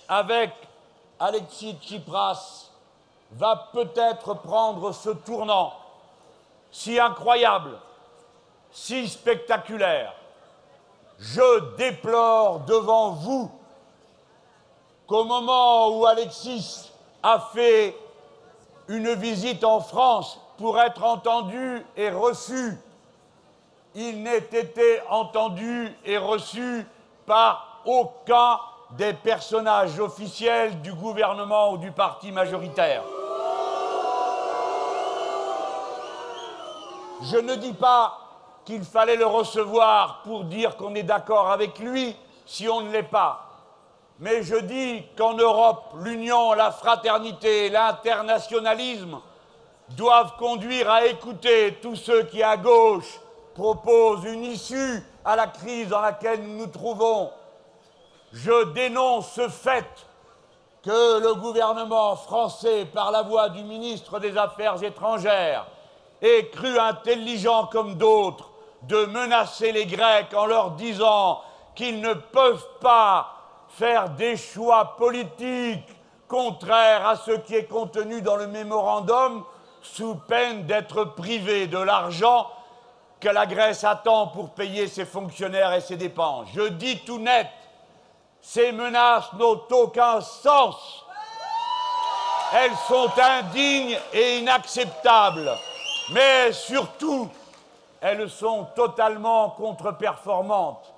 avec 0.07 0.51
Alexis 1.19 1.77
Tsipras, 1.81 2.69
va 3.33 3.69
peut-être 3.71 4.33
prendre 4.35 4.91
ce 4.91 5.09
tournant 5.09 5.73
si 6.71 6.99
incroyable, 6.99 7.77
si 8.71 9.07
spectaculaire, 9.07 10.13
je 11.19 11.75
déplore 11.75 12.61
devant 12.61 13.11
vous 13.11 13.51
qu'au 15.07 15.25
moment 15.25 15.89
où 15.89 16.05
Alexis 16.05 16.91
a 17.23 17.39
fait 17.53 17.95
une 18.87 19.13
visite 19.13 19.63
en 19.63 19.81
France 19.81 20.39
pour 20.57 20.79
être 20.79 21.03
entendu 21.03 21.85
et 21.95 22.09
reçu 22.09 22.77
il 23.95 24.23
n'ait 24.23 24.37
été 24.37 25.01
entendu 25.09 25.93
et 26.05 26.17
reçu 26.17 26.85
par 27.25 27.70
aucun 27.85 28.59
des 28.91 29.13
personnages 29.13 29.99
officiels 29.99 30.81
du 30.81 30.93
gouvernement 30.93 31.71
ou 31.71 31.77
du 31.77 31.91
parti 31.91 32.31
majoritaire. 32.31 33.03
Je 37.23 37.37
ne 37.37 37.55
dis 37.55 37.73
pas 37.73 38.17
qu'il 38.65 38.83
fallait 38.83 39.15
le 39.15 39.25
recevoir 39.25 40.21
pour 40.23 40.43
dire 40.43 40.75
qu'on 40.75 40.95
est 40.95 41.03
d'accord 41.03 41.51
avec 41.51 41.79
lui 41.79 42.15
si 42.45 42.67
on 42.67 42.81
ne 42.81 42.91
l'est 42.91 43.03
pas. 43.03 43.47
Mais 44.19 44.43
je 44.43 44.55
dis 44.55 45.03
qu'en 45.17 45.33
Europe, 45.33 45.95
l'union, 46.03 46.53
la 46.53 46.71
fraternité, 46.71 47.69
l'internationalisme 47.69 49.19
doivent 49.89 50.35
conduire 50.37 50.89
à 50.89 51.05
écouter 51.05 51.79
tous 51.81 51.95
ceux 51.95 52.23
qui, 52.23 52.43
à 52.43 52.57
gauche, 52.57 53.19
propose 53.55 54.23
une 54.25 54.43
issue 54.43 55.03
à 55.25 55.35
la 55.35 55.47
crise 55.47 55.89
dans 55.89 56.01
laquelle 56.01 56.41
nous 56.41 56.57
nous 56.59 56.67
trouvons. 56.67 57.31
Je 58.33 58.65
dénonce 58.71 59.31
ce 59.33 59.49
fait 59.49 59.85
que 60.83 61.19
le 61.19 61.35
gouvernement 61.35 62.15
français, 62.15 62.85
par 62.85 63.11
la 63.11 63.21
voix 63.23 63.49
du 63.49 63.63
ministre 63.63 64.19
des 64.19 64.37
Affaires 64.37 64.81
étrangères, 64.83 65.67
ait 66.21 66.47
cru 66.47 66.79
intelligent 66.79 67.65
comme 67.67 67.95
d'autres 67.95 68.49
de 68.83 69.05
menacer 69.05 69.71
les 69.71 69.85
Grecs 69.85 70.33
en 70.35 70.45
leur 70.45 70.71
disant 70.71 71.41
qu'ils 71.75 72.01
ne 72.01 72.13
peuvent 72.13 72.67
pas 72.79 73.35
faire 73.69 74.09
des 74.09 74.37
choix 74.37 74.95
politiques 74.97 75.87
contraires 76.27 77.07
à 77.07 77.15
ce 77.15 77.31
qui 77.31 77.55
est 77.55 77.65
contenu 77.65 78.21
dans 78.21 78.37
le 78.37 78.47
mémorandum 78.47 79.43
sous 79.81 80.15
peine 80.15 80.65
d'être 80.65 81.03
privés 81.03 81.67
de 81.67 81.77
l'argent 81.77 82.47
que 83.19 83.29
la 83.29 83.45
Grèce 83.45 83.83
attend 83.83 84.27
pour 84.27 84.51
payer 84.51 84.87
ses 84.87 85.05
fonctionnaires 85.05 85.73
et 85.73 85.81
ses 85.81 85.97
dépenses. 85.97 86.47
Je 86.53 86.69
dis 86.69 86.99
tout 87.05 87.19
net, 87.19 87.47
ces 88.41 88.71
menaces 88.71 89.31
n'ont 89.33 89.61
aucun 89.71 90.21
sens. 90.21 91.05
Elles 92.53 92.75
sont 92.87 93.09
indignes 93.17 93.97
et 94.11 94.39
inacceptables, 94.39 95.51
mais 96.11 96.51
surtout, 96.51 97.29
elles 98.01 98.29
sont 98.29 98.65
totalement 98.75 99.51
contre-performantes. 99.51 100.93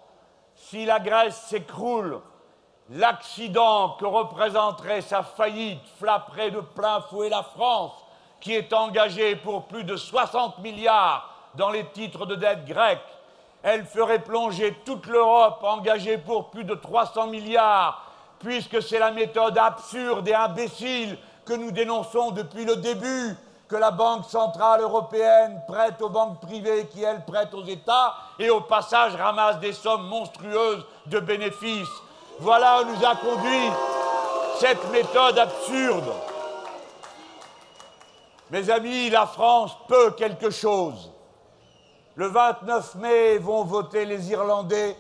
Si 0.55 0.85
la 0.85 0.99
Grèce 0.99 1.37
s'écroule, 1.47 2.21
l'accident 2.89 3.91
que 3.99 4.05
représenterait 4.05 5.01
sa 5.01 5.21
faillite 5.21 5.83
flapperait 5.99 6.51
de 6.51 6.61
plein 6.61 7.01
fouet 7.01 7.29
la 7.29 7.43
France, 7.43 7.93
qui 8.39 8.55
est 8.55 8.73
engagée 8.73 9.35
pour 9.35 9.65
plus 9.65 9.83
de 9.83 9.95
60 9.95 10.59
milliards 10.59 11.29
dans 11.55 11.69
les 11.69 11.85
titres 11.91 12.25
de 12.25 12.35
dette 12.35 12.65
grecque. 12.65 12.99
Elle 13.63 13.85
ferait 13.85 14.19
plonger 14.19 14.77
toute 14.85 15.07
l'Europe 15.07 15.63
engagée 15.63 16.17
pour 16.17 16.49
plus 16.49 16.65
de 16.65 16.75
300 16.75 17.27
milliards, 17.27 18.05
puisque 18.39 18.81
c'est 18.81 18.99
la 18.99 19.11
méthode 19.11 19.57
absurde 19.57 20.27
et 20.27 20.33
imbécile 20.33 21.17
que 21.45 21.53
nous 21.53 21.71
dénonçons 21.71 22.31
depuis 22.31 22.65
le 22.65 22.75
début, 22.75 23.37
que 23.69 23.77
la 23.77 23.91
Banque 23.91 24.25
centrale 24.25 24.81
européenne 24.81 25.61
prête 25.65 26.01
aux 26.01 26.09
banques 26.09 26.41
privées 26.41 26.87
qui, 26.91 27.03
elles, 27.03 27.23
prêtent 27.23 27.53
aux 27.53 27.63
États 27.63 28.15
et 28.37 28.49
au 28.49 28.59
passage 28.59 29.15
ramasse 29.15 29.59
des 29.59 29.71
sommes 29.71 30.07
monstrueuses 30.07 30.85
de 31.05 31.19
bénéfices. 31.21 31.87
Voilà 32.39 32.81
où 32.81 32.85
nous 32.85 33.05
a 33.05 33.15
conduit 33.15 33.69
cette 34.59 34.91
méthode 34.91 35.39
absurde. 35.39 36.11
Mes 38.51 38.69
amis, 38.69 39.09
la 39.09 39.25
France 39.25 39.71
peut 39.87 40.11
quelque 40.11 40.49
chose. 40.49 41.12
Le 42.15 42.27
29 42.27 42.95
mai 42.95 43.37
vont 43.39 43.63
voter 43.63 44.05
les 44.05 44.29
Irlandais 44.29 44.95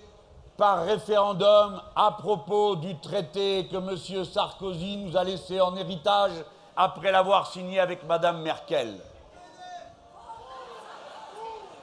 par 0.57 0.83
référendum 0.83 1.79
à 1.95 2.11
propos 2.11 2.75
du 2.75 2.99
traité 2.99 3.67
que 3.67 3.77
M. 3.77 4.25
Sarkozy 4.25 4.97
nous 4.97 5.15
a 5.15 5.23
laissé 5.23 5.61
en 5.61 5.75
héritage 5.75 6.31
après 6.75 7.11
l'avoir 7.11 7.45
signé 7.51 7.79
avec 7.79 8.03
Mme 8.05 8.41
Merkel. 8.41 8.97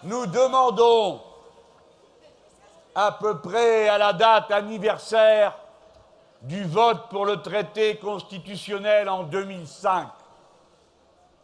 Nous 0.02 0.26
demandons 0.26 1.20
à 2.96 3.12
peu 3.12 3.38
près 3.38 3.88
à 3.88 3.98
la 3.98 4.12
date 4.12 4.50
anniversaire 4.50 5.56
du 6.42 6.64
vote 6.64 7.08
pour 7.08 7.24
le 7.24 7.40
traité 7.40 7.98
constitutionnel 7.98 9.08
en 9.08 9.22
2005. 9.22 10.08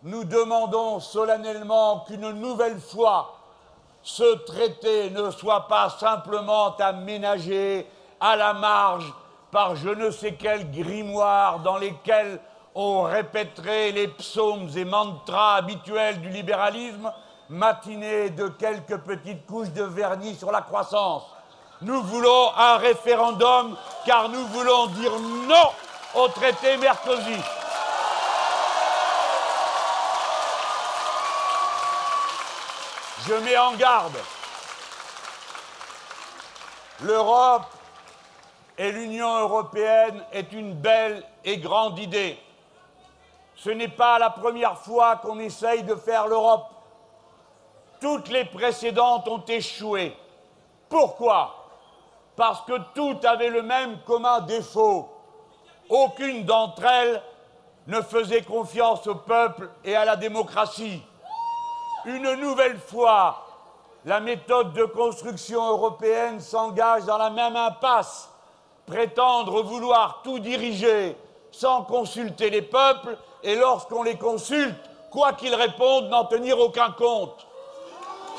Nous 0.03 0.25
demandons 0.25 0.99
solennellement 0.99 2.01
qu'une 2.01 2.31
nouvelle 2.33 2.81
fois 2.81 3.37
ce 4.07 4.37
traité 4.37 5.11
ne 5.11 5.33
soit 5.33 5.67
pas 5.67 5.91
simplement 5.91 6.77
aménagé 6.77 7.85
à 8.21 8.37
la 8.37 8.55
marge 8.55 9.13
par 9.51 9.75
je 9.75 9.89
ne 9.89 10.13
sais 10.13 10.35
quel 10.35 10.71
grimoire 10.71 11.59
dans 11.59 11.77
lesquels 11.77 12.39
on 12.77 13.03
répéterait 13.03 13.91
les 13.91 14.07
psaumes 14.07 14.71
et 14.77 14.85
mantras 14.85 15.57
habituels 15.57 16.21
du 16.21 16.29
libéralisme, 16.29 17.13
matinés 17.49 18.31
de 18.31 18.47
quelques 18.47 18.97
petites 18.99 19.45
couches 19.45 19.73
de 19.73 19.83
vernis 19.83 20.37
sur 20.37 20.53
la 20.53 20.61
croissance. 20.61 21.25
Nous 21.83 22.01
voulons 22.03 22.53
un 22.57 22.77
référendum 22.77 23.77
car 24.07 24.29
nous 24.29 24.47
voulons 24.47 24.87
dire 24.87 25.19
non 25.49 25.71
au 26.15 26.29
traité 26.29 26.77
Mercosur. 26.77 27.43
Je 33.27 33.35
mets 33.35 33.59
en 33.59 33.75
garde. 33.75 34.17
L'Europe 37.03 37.67
et 38.79 38.93
l'Union 38.93 39.41
européenne 39.41 40.25
est 40.33 40.53
une 40.53 40.75
belle 40.75 41.25
et 41.45 41.59
grande 41.59 41.99
idée. 41.99 42.39
Ce 43.57 43.71
n'est 43.71 43.89
pas 43.89 44.21
la 44.21 44.31
première 44.31 44.79
fois 44.79 45.17
qu'on 45.17 45.41
essaye 45.41 45.83
de 45.83 45.97
faire 45.97 46.29
l'Europe. 46.29 46.69
Toutes 48.01 48.29
les 48.29 48.45
précédentes 48.45 49.27
ont 49.27 49.45
échoué. 49.45 50.17
Pourquoi? 50.89 51.69
Parce 52.37 52.61
que 52.63 52.79
toutes 52.95 53.25
avaient 53.25 53.51
le 53.51 53.63
même 53.63 53.99
commun 54.07 54.41
défaut. 54.41 55.09
Aucune 55.89 56.45
d'entre 56.45 56.85
elles 56.85 57.23
ne 57.89 58.01
faisait 58.03 58.43
confiance 58.43 59.05
au 59.09 59.17
peuple 59.17 59.69
et 59.85 59.97
à 59.97 60.05
la 60.05 60.15
démocratie. 60.15 61.03
Une 62.07 62.35
nouvelle 62.37 62.79
fois, 62.79 63.45
la 64.05 64.21
méthode 64.21 64.73
de 64.75 64.85
construction 64.85 65.67
européenne 65.69 66.39
s'engage 66.41 67.05
dans 67.05 67.19
la 67.19 67.31
même 67.31 67.57
impasse, 67.57 68.31
prétendre 68.87 69.63
vouloir 69.63 70.21
tout 70.23 70.39
diriger 70.39 71.17
sans 71.51 71.83
consulter 71.83 72.49
les 72.49 72.63
peuples 72.63 73.19
et 73.43 73.57
lorsqu'on 73.57 74.05
les 74.05 74.17
consulte, 74.17 74.77
quoi 75.11 75.33
qu'ils 75.33 75.57
répondent, 75.57 76.09
n'en 76.09 76.27
tenir 76.27 76.61
aucun 76.61 76.93
compte. 76.93 77.45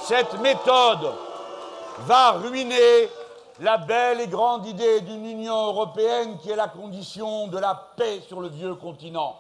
Cette 0.04 0.40
méthode 0.40 1.14
va 2.00 2.32
ruiner 2.32 3.10
la 3.60 3.78
belle 3.78 4.22
et 4.22 4.28
grande 4.28 4.66
idée 4.66 5.02
d'une 5.02 5.26
Union 5.26 5.66
européenne 5.66 6.38
qui 6.38 6.52
est 6.52 6.56
la 6.56 6.70
condition 6.70 7.48
de 7.48 7.58
la 7.58 7.76
paix 7.98 8.22
sur 8.26 8.40
le 8.40 8.48
vieux 8.48 8.76
continent. 8.76 9.36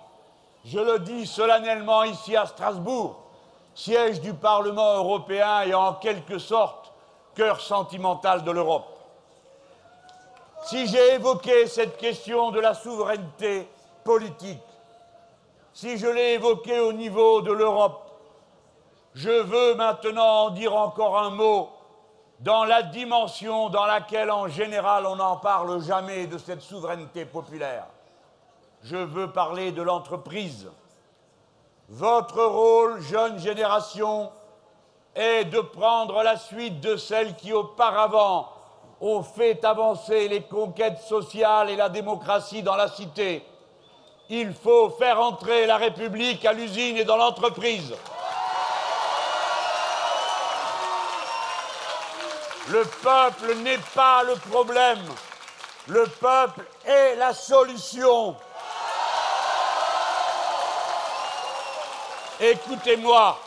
Je 0.65 0.79
le 0.79 0.99
dis 0.99 1.25
solennellement 1.25 2.03
ici 2.03 2.35
à 2.35 2.45
Strasbourg 2.45 3.26
siège 3.77 4.21
du 4.21 4.33
Parlement 4.33 4.95
européen 4.95 5.61
et 5.61 5.73
en 5.75 5.93
quelque 5.93 6.39
sorte 6.39 6.91
cœur 7.35 7.61
sentimental 7.61 8.43
de 8.43 8.49
l'Europe. 8.49 8.97
Si 10.65 10.87
j'ai 10.87 11.13
évoqué 11.13 11.67
cette 11.67 11.97
question 11.97 12.49
de 12.49 12.59
la 12.59 12.73
souveraineté 12.73 13.69
politique, 14.03 14.63
si 15.73 15.99
je 15.99 16.07
l'ai 16.07 16.33
évoqué 16.33 16.79
au 16.79 16.91
niveau 16.91 17.43
de 17.43 17.51
l'Europe, 17.51 18.01
je 19.13 19.29
veux 19.29 19.75
maintenant 19.75 20.45
en 20.45 20.49
dire 20.49 20.75
encore 20.75 21.19
un 21.19 21.29
mot 21.29 21.69
dans 22.39 22.65
la 22.65 22.81
dimension 22.81 23.69
dans 23.69 23.85
laquelle 23.85 24.31
en 24.31 24.47
général 24.47 25.05
on 25.05 25.17
n'en 25.17 25.37
parle 25.37 25.83
jamais 25.83 26.25
de 26.25 26.39
cette 26.39 26.63
souveraineté 26.63 27.25
populaire. 27.25 27.85
Je 28.81 28.97
veux 28.97 29.31
parler 29.31 29.71
de 29.71 29.83
l'entreprise. 29.83 30.67
Votre 31.89 32.43
rôle, 32.43 33.01
jeune 33.01 33.39
génération, 33.39 34.29
est 35.15 35.45
de 35.45 35.61
prendre 35.61 36.21
la 36.21 36.37
suite 36.37 36.81
de 36.81 36.97
celles 36.97 37.35
qui 37.35 37.53
auparavant 37.53 38.49
ont 38.99 39.23
fait 39.23 39.63
avancer 39.63 40.27
les 40.27 40.41
conquêtes 40.41 40.99
sociales 40.99 41.69
et 41.69 41.77
la 41.77 41.87
démocratie 41.87 42.61
dans 42.61 42.75
la 42.75 42.89
cité. 42.89 43.45
Il 44.29 44.53
faut 44.53 44.89
faire 44.89 45.21
entrer 45.21 45.65
la 45.65 45.77
République 45.77 46.43
à 46.45 46.51
l'usine 46.51 46.97
et 46.97 47.05
dans 47.05 47.15
l'entreprise. 47.15 47.95
Le 52.69 52.83
peuple 53.01 53.55
n'est 53.63 53.79
pas 53.95 54.23
le 54.23 54.35
problème. 54.51 54.99
Le 55.87 56.03
peuple 56.19 56.65
est 56.85 57.15
la 57.15 57.33
solution. 57.33 58.35
Écoutez-moi. 62.39 63.39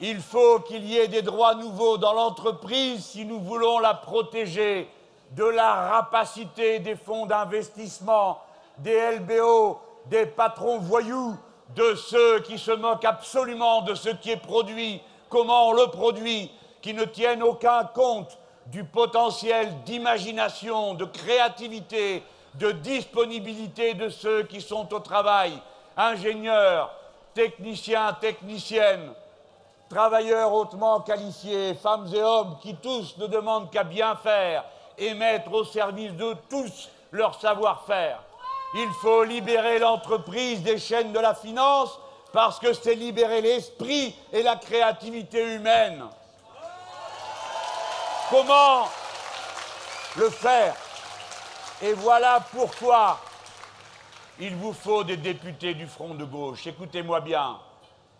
Il 0.00 0.20
faut 0.20 0.60
qu'il 0.60 0.84
y 0.84 0.98
ait 0.98 1.08
des 1.08 1.22
droits 1.22 1.54
nouveaux 1.54 1.96
dans 1.96 2.12
l'entreprise 2.12 3.06
si 3.06 3.24
nous 3.24 3.40
voulons 3.40 3.78
la 3.78 3.94
protéger 3.94 4.86
de 5.30 5.44
la 5.44 5.74
rapacité 5.74 6.78
des 6.78 6.94
fonds 6.94 7.24
d'investissement, 7.24 8.42
des 8.78 9.16
LBO, 9.16 9.80
des 10.06 10.26
patrons 10.26 10.78
voyous, 10.78 11.36
de 11.74 11.94
ceux 11.94 12.40
qui 12.40 12.58
se 12.58 12.72
moquent 12.72 13.04
absolument 13.06 13.80
de 13.82 13.94
ce 13.94 14.10
qui 14.10 14.30
est 14.30 14.36
produit, 14.36 15.00
comment 15.30 15.68
on 15.68 15.72
le 15.72 15.86
produit, 15.86 16.50
qui 16.82 16.92
ne 16.92 17.04
tiennent 17.04 17.42
aucun 17.42 17.84
compte 17.84 18.38
du 18.66 18.84
potentiel 18.84 19.72
d'imagination, 19.84 20.92
de 20.92 21.06
créativité, 21.06 22.22
de 22.56 22.72
disponibilité 22.72 23.94
de 23.94 24.10
ceux 24.10 24.42
qui 24.42 24.60
sont 24.60 24.92
au 24.92 24.98
travail 25.00 25.52
ingénieurs, 26.00 26.90
techniciens, 27.34 28.12
techniciennes, 28.14 29.12
travailleurs 29.88 30.52
hautement 30.52 31.00
qualifiés, 31.00 31.74
femmes 31.74 32.08
et 32.14 32.22
hommes 32.22 32.58
qui 32.62 32.74
tous 32.76 33.16
ne 33.18 33.26
demandent 33.26 33.70
qu'à 33.70 33.84
bien 33.84 34.16
faire 34.16 34.64
et 34.96 35.14
mettre 35.14 35.52
au 35.52 35.64
service 35.64 36.12
de 36.12 36.34
tous 36.48 36.88
leur 37.12 37.38
savoir-faire. 37.40 38.20
Il 38.74 38.88
faut 39.02 39.24
libérer 39.24 39.78
l'entreprise 39.78 40.62
des 40.62 40.78
chaînes 40.78 41.12
de 41.12 41.18
la 41.18 41.34
finance 41.34 41.98
parce 42.32 42.58
que 42.60 42.72
c'est 42.72 42.94
libérer 42.94 43.40
l'esprit 43.40 44.14
et 44.32 44.42
la 44.42 44.56
créativité 44.56 45.54
humaine. 45.54 46.04
Comment 48.30 48.88
le 50.16 50.30
faire? 50.30 50.74
Et 51.82 51.92
voilà 51.94 52.40
pourquoi 52.52 53.18
il 54.40 54.56
vous 54.56 54.72
faut 54.72 55.04
des 55.04 55.18
députés 55.18 55.74
du 55.74 55.86
front 55.86 56.14
de 56.14 56.24
gauche. 56.24 56.66
Écoutez-moi 56.66 57.20
bien. 57.20 57.58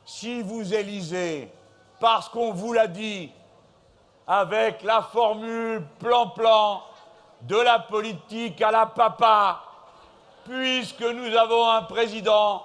Si 0.04 0.42
vous 0.42 0.74
élisez, 0.74 1.50
parce 1.98 2.28
qu'on 2.28 2.52
vous 2.52 2.74
l'a 2.74 2.87
dit, 2.87 3.30
avec 4.26 4.83
la 4.83 5.02
formule 5.02 5.83
plan-plan 5.98 6.83
de 7.42 7.56
la 7.56 7.78
politique 7.78 8.61
à 8.61 8.70
la 8.70 8.87
papa, 8.87 9.62
puisque 10.44 11.00
nous 11.00 11.35
avons 11.37 11.68
un 11.70 11.83
président, 11.83 12.64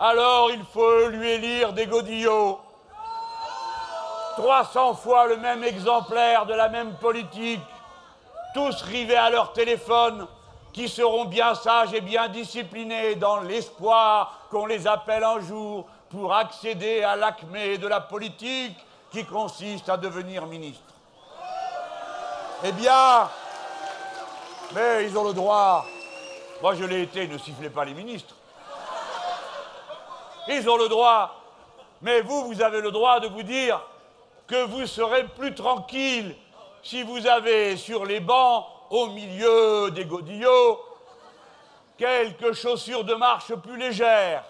alors 0.00 0.50
il 0.50 0.64
faut 0.64 1.08
lui 1.08 1.28
élire 1.28 1.72
des 1.72 1.86
godillots. 1.86 2.60
300 4.36 4.94
fois 4.94 5.26
le 5.28 5.36
même 5.36 5.62
exemplaire 5.62 6.44
de 6.44 6.54
la 6.54 6.68
même 6.68 6.94
politique, 6.96 7.62
tous 8.52 8.82
rivés 8.82 9.16
à 9.16 9.30
leur 9.30 9.52
téléphone, 9.52 10.26
qui 10.76 10.90
seront 10.90 11.24
bien 11.24 11.54
sages 11.54 11.94
et 11.94 12.02
bien 12.02 12.28
disciplinés 12.28 13.14
dans 13.14 13.40
l'espoir 13.40 14.40
qu'on 14.50 14.66
les 14.66 14.86
appelle 14.86 15.24
un 15.24 15.40
jour 15.40 15.86
pour 16.10 16.34
accéder 16.34 17.02
à 17.02 17.16
l'acmé 17.16 17.78
de 17.78 17.88
la 17.88 18.02
politique 18.02 18.76
qui 19.10 19.24
consiste 19.24 19.88
à 19.88 19.96
devenir 19.96 20.44
ministre. 20.44 20.92
Eh 22.62 22.72
bien, 22.72 23.26
mais 24.74 25.06
ils 25.06 25.16
ont 25.16 25.24
le 25.24 25.32
droit. 25.32 25.86
Moi, 26.60 26.74
je 26.74 26.84
l'ai 26.84 27.04
été, 27.04 27.26
ne 27.26 27.38
sifflez 27.38 27.70
pas 27.70 27.86
les 27.86 27.94
ministres. 27.94 28.34
Ils 30.46 30.68
ont 30.68 30.76
le 30.76 30.88
droit. 30.88 31.40
Mais 32.02 32.20
vous, 32.20 32.48
vous 32.48 32.60
avez 32.60 32.82
le 32.82 32.90
droit 32.90 33.18
de 33.18 33.28
vous 33.28 33.42
dire 33.42 33.80
que 34.46 34.66
vous 34.66 34.86
serez 34.86 35.24
plus 35.24 35.54
tranquille 35.54 36.36
si 36.82 37.02
vous 37.02 37.26
avez 37.26 37.78
sur 37.78 38.04
les 38.04 38.20
bancs 38.20 38.66
au 38.90 39.06
milieu 39.08 39.90
des 39.90 40.04
godillots 40.04 40.80
quelques 41.98 42.52
chaussures 42.52 43.04
de 43.04 43.14
marche 43.14 43.54
plus 43.54 43.76
légères, 43.76 44.44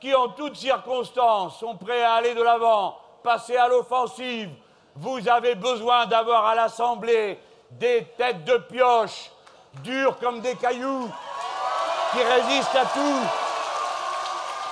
qui 0.00 0.14
en 0.14 0.28
toutes 0.28 0.56
circonstances 0.56 1.58
sont 1.58 1.76
prêts 1.76 2.02
à 2.02 2.14
aller 2.14 2.34
de 2.34 2.42
l'avant, 2.42 2.98
passer 3.22 3.56
à 3.56 3.68
l'offensive. 3.68 4.50
Vous 4.96 5.28
avez 5.28 5.54
besoin 5.54 6.06
d'avoir 6.06 6.46
à 6.46 6.54
l'Assemblée 6.54 7.38
des 7.70 8.04
têtes 8.16 8.44
de 8.44 8.56
pioche, 8.56 9.30
dures 9.82 10.18
comme 10.18 10.40
des 10.40 10.56
cailloux, 10.56 11.10
qui 12.12 12.22
résistent 12.22 12.76
à 12.76 12.86
tout, 12.86 13.20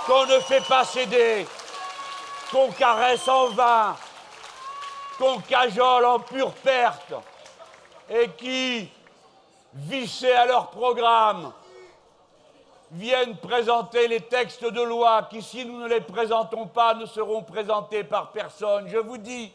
qu'on 0.07 0.27
ne 0.27 0.38
fait 0.40 0.66
pas 0.66 0.85
céder, 0.85 1.46
qu'on 2.51 2.70
caresse 2.72 3.27
en 3.29 3.49
vain, 3.49 3.96
qu'on 5.18 5.38
cajole 5.40 6.05
en 6.05 6.18
pure 6.20 6.53
perte 6.53 7.14
et 8.08 8.30
qui, 8.30 8.88
vissés 9.74 10.32
à 10.32 10.46
leur 10.46 10.70
programme, 10.70 11.52
viennent 12.92 13.36
présenter 13.36 14.06
les 14.08 14.20
textes 14.20 14.64
de 14.64 14.82
loi 14.82 15.24
qui, 15.28 15.42
si 15.42 15.64
nous 15.64 15.80
ne 15.80 15.88
les 15.88 16.00
présentons 16.00 16.66
pas, 16.66 16.94
ne 16.94 17.06
seront 17.06 17.42
présentés 17.42 18.04
par 18.04 18.30
personne. 18.30 18.88
Je 18.88 18.98
vous 18.98 19.18
dis 19.18 19.52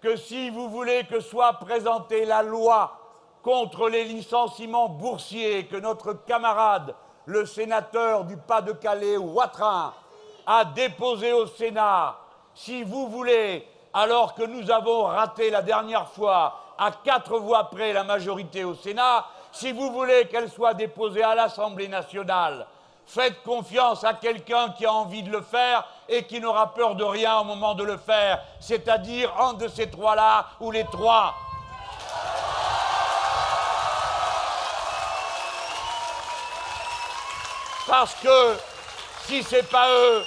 que 0.00 0.16
si 0.16 0.50
vous 0.50 0.68
voulez 0.68 1.04
que 1.04 1.20
soit 1.20 1.54
présentée 1.54 2.24
la 2.24 2.42
loi 2.42 2.96
contre 3.42 3.88
les 3.88 4.04
licenciements 4.04 4.88
boursiers 4.88 5.66
que 5.66 5.76
notre 5.76 6.12
camarade, 6.12 6.94
le 7.26 7.44
sénateur 7.44 8.24
du 8.24 8.36
Pas-de-Calais, 8.36 9.16
Ouattrin, 9.16 9.92
a 10.46 10.64
déposé 10.64 11.32
au 11.32 11.46
Sénat, 11.46 12.16
si 12.54 12.82
vous 12.82 13.08
voulez, 13.08 13.66
alors 13.92 14.34
que 14.34 14.44
nous 14.44 14.70
avons 14.70 15.04
raté 15.04 15.50
la 15.50 15.62
dernière 15.62 16.08
fois 16.08 16.67
à 16.78 16.92
quatre 16.92 17.38
voix 17.38 17.64
près 17.70 17.92
la 17.92 18.04
majorité 18.04 18.64
au 18.64 18.74
Sénat, 18.74 19.26
si 19.52 19.72
vous 19.72 19.90
voulez 19.92 20.28
qu'elle 20.28 20.50
soit 20.50 20.74
déposée 20.74 21.24
à 21.24 21.34
l'Assemblée 21.34 21.88
nationale, 21.88 22.66
faites 23.06 23.42
confiance 23.42 24.04
à 24.04 24.14
quelqu'un 24.14 24.70
qui 24.70 24.86
a 24.86 24.92
envie 24.92 25.22
de 25.22 25.30
le 25.30 25.40
faire 25.40 25.84
et 26.08 26.24
qui 26.24 26.40
n'aura 26.40 26.74
peur 26.74 26.94
de 26.94 27.04
rien 27.04 27.38
au 27.38 27.44
moment 27.44 27.74
de 27.74 27.82
le 27.82 27.96
faire, 27.96 28.40
c'est-à-dire 28.60 29.34
un 29.40 29.54
de 29.54 29.66
ces 29.66 29.90
trois-là 29.90 30.46
ou 30.60 30.70
les 30.70 30.84
trois. 30.84 31.34
Parce 37.88 38.14
que 38.16 38.56
si 39.24 39.42
ce 39.42 39.56
n'est 39.56 39.62
pas 39.62 39.88
eux, 39.90 40.22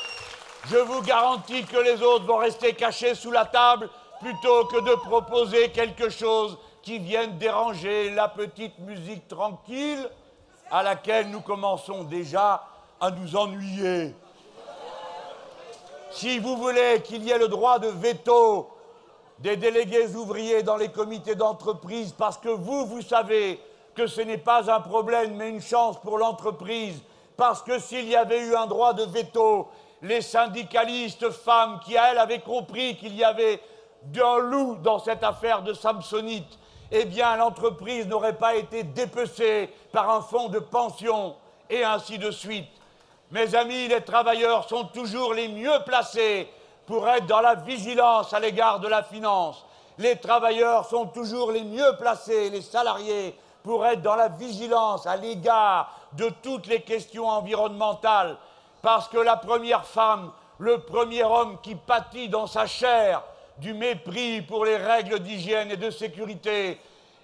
je 0.65 0.77
vous 0.77 1.01
garantis 1.01 1.63
que 1.63 1.77
les 1.77 2.01
autres 2.01 2.25
vont 2.25 2.37
rester 2.37 2.73
cachés 2.73 3.13
sous 3.13 3.31
la 3.31 3.45
table 3.45 3.87
plutôt 4.21 4.65
que 4.65 4.79
de 4.79 4.95
proposer 4.95 5.69
quelque 5.69 6.09
chose 6.09 6.57
qui 6.81 6.99
vienne 6.99 7.37
déranger 7.37 8.11
la 8.11 8.27
petite 8.27 8.77
musique 8.79 9.27
tranquille 9.27 10.09
à 10.69 10.83
laquelle 10.83 11.29
nous 11.29 11.41
commençons 11.41 12.03
déjà 12.03 12.63
à 12.99 13.11
nous 13.11 13.35
ennuyer. 13.35 14.15
Si 16.11 16.39
vous 16.39 16.55
voulez 16.57 17.01
qu'il 17.03 17.23
y 17.23 17.31
ait 17.31 17.37
le 17.37 17.47
droit 17.47 17.79
de 17.79 17.87
veto 17.87 18.69
des 19.39 19.57
délégués 19.57 20.15
ouvriers 20.15 20.61
dans 20.61 20.77
les 20.77 20.89
comités 20.89 21.35
d'entreprise, 21.35 22.13
parce 22.15 22.37
que 22.37 22.49
vous, 22.49 22.85
vous 22.85 23.01
savez 23.01 23.59
que 23.95 24.05
ce 24.07 24.21
n'est 24.21 24.37
pas 24.37 24.71
un 24.71 24.81
problème 24.81 25.35
mais 25.35 25.49
une 25.49 25.61
chance 25.61 25.99
pour 25.99 26.17
l'entreprise, 26.17 27.01
parce 27.37 27.63
que 27.63 27.79
s'il 27.79 28.07
y 28.07 28.15
avait 28.15 28.41
eu 28.41 28.55
un 28.55 28.67
droit 28.67 28.93
de 28.93 29.03
veto, 29.03 29.67
les 30.03 30.21
syndicalistes 30.21 31.29
femmes 31.31 31.79
qui, 31.83 31.95
elles, 31.95 32.17
avaient 32.17 32.39
compris 32.39 32.97
qu'il 32.97 33.15
y 33.15 33.23
avait 33.23 33.59
d'un 34.03 34.37
loup 34.37 34.77
dans 34.81 34.99
cette 34.99 35.23
affaire 35.23 35.61
de 35.61 35.73
Samsonite, 35.73 36.59
eh 36.91 37.05
bien 37.05 37.37
l'entreprise 37.37 38.07
n'aurait 38.07 38.37
pas 38.37 38.55
été 38.55 38.83
dépecée 38.83 39.69
par 39.91 40.09
un 40.09 40.21
fonds 40.21 40.49
de 40.49 40.59
pension, 40.59 41.35
et 41.69 41.83
ainsi 41.83 42.17
de 42.17 42.31
suite. 42.31 42.67
Mes 43.31 43.55
amis, 43.55 43.87
les 43.87 44.01
travailleurs 44.01 44.67
sont 44.67 44.85
toujours 44.85 45.33
les 45.33 45.47
mieux 45.47 45.79
placés 45.85 46.49
pour 46.85 47.07
être 47.07 47.27
dans 47.27 47.39
la 47.39 47.55
vigilance 47.55 48.33
à 48.33 48.39
l'égard 48.39 48.81
de 48.81 48.89
la 48.89 49.03
finance. 49.03 49.65
Les 49.97 50.17
travailleurs 50.17 50.85
sont 50.85 51.05
toujours 51.05 51.51
les 51.51 51.63
mieux 51.63 51.95
placés, 51.97 52.49
les 52.49 52.61
salariés, 52.61 53.37
pour 53.63 53.85
être 53.85 54.01
dans 54.01 54.15
la 54.15 54.27
vigilance 54.27 55.07
à 55.07 55.15
l'égard 55.15 55.93
de 56.13 56.29
toutes 56.41 56.67
les 56.67 56.81
questions 56.81 57.27
environnementales. 57.27 58.35
Parce 58.81 59.07
que 59.07 59.17
la 59.17 59.37
première 59.37 59.85
femme, 59.85 60.31
le 60.57 60.79
premier 60.79 61.23
homme 61.23 61.57
qui 61.61 61.75
pâtit 61.75 62.27
dans 62.27 62.47
sa 62.47 62.65
chair 62.65 63.23
du 63.57 63.73
mépris 63.73 64.41
pour 64.41 64.65
les 64.65 64.77
règles 64.77 65.19
d'hygiène 65.19 65.71
et 65.71 65.77
de 65.77 65.91
sécurité 65.91 66.79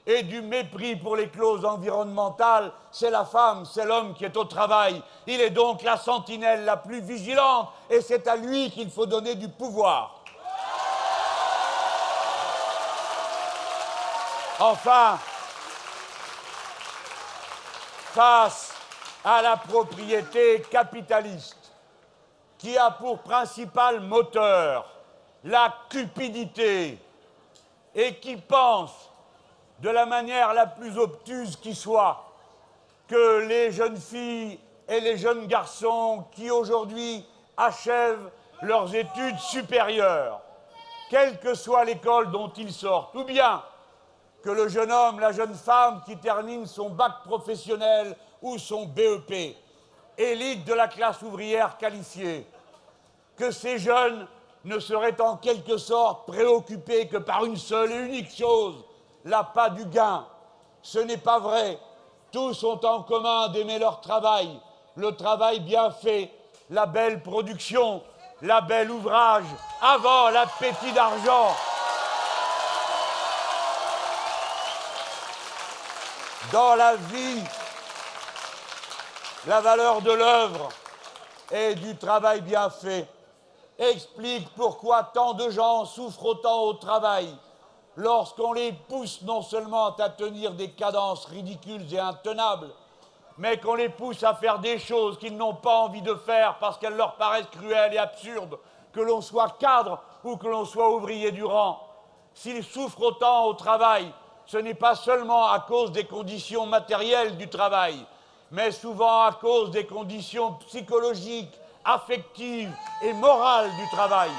et 0.05 0.23
du 0.23 0.41
mépris 0.41 0.95
pour 0.95 1.17
les 1.17 1.27
clauses 1.27 1.65
environnementales, 1.65 2.71
c'est 2.91 3.09
la 3.09 3.25
femme, 3.25 3.65
c'est 3.65 3.85
l'homme 3.85 4.13
qui 4.13 4.23
est 4.23 4.37
au 4.37 4.45
travail. 4.45 5.01
Il 5.27 5.41
est 5.41 5.49
donc 5.49 5.83
la 5.83 5.97
sentinelle 5.97 6.63
la 6.63 6.77
plus 6.77 7.01
vigilante 7.01 7.69
et 7.89 7.99
c'est 7.99 8.25
à 8.27 8.37
lui 8.37 8.71
qu'il 8.71 8.89
faut 8.89 9.05
donner 9.05 9.35
du 9.35 9.49
pouvoir. 9.49 10.23
Enfin, 14.59 15.19
face 18.13 18.73
à 19.23 19.41
la 19.41 19.57
propriété 19.57 20.63
capitaliste 20.71 21.73
qui 22.57 22.77
a 22.77 22.89
pour 22.89 23.19
principal 23.19 23.99
moteur 23.99 24.96
la 25.43 25.73
cupidité 25.89 26.97
et 27.95 28.15
qui 28.15 28.37
pense 28.37 28.91
de 29.79 29.89
la 29.89 30.05
manière 30.05 30.53
la 30.53 30.65
plus 30.65 30.97
obtuse 30.97 31.55
qui 31.55 31.75
soit 31.75 32.23
que 33.07 33.45
les 33.47 33.71
jeunes 33.71 33.97
filles 33.97 34.59
et 34.87 34.99
les 34.99 35.17
jeunes 35.17 35.47
garçons 35.47 36.25
qui 36.31 36.49
aujourd'hui 36.49 37.25
achèvent 37.55 38.29
leurs 38.61 38.93
études 38.95 39.37
supérieures, 39.39 40.41
quelle 41.09 41.39
que 41.39 41.53
soit 41.53 41.85
l'école 41.85 42.31
dont 42.31 42.51
ils 42.57 42.73
sortent, 42.73 43.15
ou 43.15 43.23
bien 43.23 43.63
que 44.43 44.49
le 44.49 44.67
jeune 44.67 44.91
homme, 44.91 45.19
la 45.19 45.31
jeune 45.31 45.53
femme 45.53 46.01
qui 46.05 46.17
termine 46.17 46.65
son 46.65 46.89
bac 46.89 47.23
professionnel 47.25 48.15
ou 48.41 48.57
son 48.57 48.85
BEP, 48.85 49.55
élite 50.17 50.65
de 50.65 50.73
la 50.73 50.87
classe 50.87 51.21
ouvrière 51.21 51.77
qualifiée, 51.77 52.47
que 53.35 53.51
ces 53.51 53.77
jeunes 53.77 54.27
ne 54.67 54.79
serait 54.79 55.19
en 55.21 55.37
quelque 55.37 55.77
sorte 55.77 56.27
préoccupé 56.27 57.07
que 57.07 57.17
par 57.17 57.45
une 57.45 57.55
seule 57.55 57.91
et 57.91 57.99
unique 57.99 58.35
chose, 58.35 58.83
l'appât 59.23 59.69
du 59.69 59.85
gain. 59.85 60.25
Ce 60.81 60.99
n'est 60.99 61.17
pas 61.17 61.39
vrai. 61.39 61.79
Tous 62.33 62.63
ont 62.65 62.79
en 62.85 63.03
commun 63.03 63.47
d'aimer 63.47 63.79
leur 63.79 64.01
travail, 64.01 64.59
le 64.95 65.15
travail 65.15 65.61
bien 65.61 65.89
fait, 65.89 66.29
la 66.69 66.85
belle 66.85 67.23
production, 67.23 68.03
la 68.41 68.59
belle 68.59 68.91
ouvrage, 68.91 69.45
avant 69.81 70.29
l'appétit 70.29 70.91
d'argent. 70.91 71.55
Dans 76.51 76.75
la 76.75 76.95
vie, 76.95 77.41
la 79.47 79.61
valeur 79.61 80.01
de 80.01 80.11
l'œuvre 80.11 80.69
et 81.51 81.75
du 81.75 81.95
travail 81.95 82.41
bien 82.41 82.69
fait 82.69 83.07
explique 83.79 84.47
pourquoi 84.55 85.03
tant 85.03 85.33
de 85.33 85.49
gens 85.49 85.85
souffrent 85.85 86.25
autant 86.25 86.61
au 86.63 86.73
travail 86.73 87.27
lorsqu'on 87.95 88.53
les 88.53 88.73
pousse 88.73 89.21
non 89.23 89.41
seulement 89.41 89.95
à 89.95 90.09
tenir 90.09 90.53
des 90.53 90.71
cadences 90.71 91.25
ridicules 91.25 91.93
et 91.93 91.99
intenables, 91.99 92.69
mais 93.37 93.59
qu'on 93.59 93.75
les 93.75 93.89
pousse 93.89 94.23
à 94.23 94.35
faire 94.35 94.59
des 94.59 94.79
choses 94.79 95.17
qu'ils 95.17 95.35
n'ont 95.35 95.55
pas 95.55 95.79
envie 95.79 96.01
de 96.01 96.13
faire 96.13 96.57
parce 96.59 96.77
qu'elles 96.77 96.95
leur 96.95 97.15
paraissent 97.15 97.47
cruelles 97.51 97.93
et 97.93 97.97
absurdes, 97.97 98.59
que 98.93 98.99
l'on 99.01 99.21
soit 99.21 99.57
cadre 99.59 100.01
ou 100.23 100.37
que 100.37 100.47
l'on 100.47 100.65
soit 100.65 100.91
ouvrier 100.91 101.31
du 101.31 101.43
rang. 101.43 101.79
S'ils 102.33 102.63
souffrent 102.63 103.01
autant 103.01 103.45
au 103.45 103.53
travail, 103.53 104.11
ce 104.45 104.57
n'est 104.57 104.73
pas 104.73 104.95
seulement 104.95 105.47
à 105.47 105.59
cause 105.59 105.91
des 105.91 106.05
conditions 106.05 106.65
matérielles 106.65 107.35
du 107.35 107.49
travail, 107.49 107.97
mais 108.51 108.71
souvent 108.71 109.23
à 109.23 109.33
cause 109.33 109.71
des 109.71 109.85
conditions 109.85 110.53
psychologiques, 110.67 111.53
affective 111.87 112.69
et 113.01 113.13
morale 113.13 113.69
du 113.77 113.87
travail. 113.89 114.29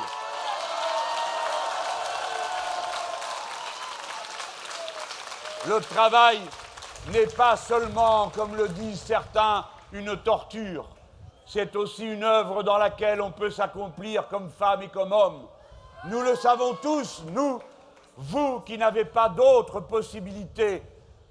Le 5.66 5.80
travail 5.80 6.40
n'est 7.10 7.26
pas 7.26 7.56
seulement, 7.56 8.30
comme 8.34 8.54
le 8.54 8.68
disent 8.68 9.00
certains, 9.00 9.64
une 9.92 10.16
torture. 10.18 10.86
C'est 11.46 11.74
aussi 11.74 12.04
une 12.04 12.22
œuvre 12.22 12.62
dans 12.62 12.76
laquelle 12.76 13.22
on 13.22 13.30
peut 13.30 13.50
s'accomplir 13.50 14.28
comme 14.28 14.50
femme 14.50 14.82
et 14.82 14.88
comme 14.88 15.12
homme. 15.12 15.46
Nous 16.04 16.20
le 16.20 16.36
savons 16.36 16.74
tous, 16.74 17.22
nous, 17.32 17.60
vous 18.18 18.60
qui 18.60 18.76
n'avez 18.76 19.06
pas 19.06 19.30
d'autre 19.30 19.80
possibilité 19.80 20.82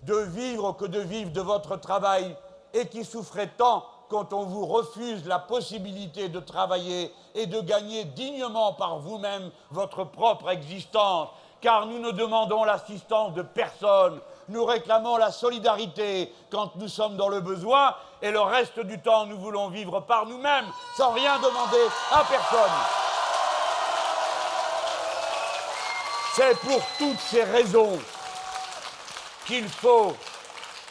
de 0.02 0.16
vivre 0.16 0.74
que 0.74 0.86
de 0.86 1.00
vivre 1.00 1.32
de 1.32 1.42
votre 1.42 1.78
travail 1.78 2.36
et 2.74 2.88
qui 2.88 3.06
souffrez 3.06 3.48
tant 3.50 3.86
quand 4.10 4.34
on 4.34 4.44
vous 4.44 4.66
refuse 4.66 5.26
la 5.26 5.40
possibilité 5.40 6.30
de 6.30 6.40
travailler 6.40 7.14
et 7.36 7.46
de 7.46 7.60
gagner 7.62 8.06
dignement 8.06 8.74
par 8.74 9.00
vous-même 9.00 9.52
votre 9.72 10.04
propre 10.04 10.50
existence, 10.50 11.30
car 11.62 11.86
nous 11.86 12.00
ne 12.00 12.12
demandons 12.12 12.64
l'assistance 12.64 13.34
de 13.34 13.42
personne, 13.42 14.20
nous 14.50 14.64
réclamons 14.64 15.18
la 15.18 15.32
solidarité 15.32 16.34
quand 16.50 16.76
nous 16.76 16.88
sommes 16.88 17.18
dans 17.18 17.30
le 17.30 17.42
besoin, 17.42 17.96
et 18.22 18.32
le 18.32 18.40
reste 18.40 18.80
du 18.80 19.00
temps 19.00 19.26
nous 19.26 19.38
voulons 19.38 19.70
vivre 19.70 20.00
par 20.00 20.26
nous-mêmes, 20.26 20.66
sans 20.96 21.12
rien 21.12 21.38
demander 21.38 21.86
à 22.12 22.24
personne. 22.24 22.72
C'est 26.36 26.58
pour 26.60 26.80
toutes 27.00 27.20
ces 27.20 27.44
raisons 27.44 27.98
qu'il 29.48 29.68
faut 29.68 30.16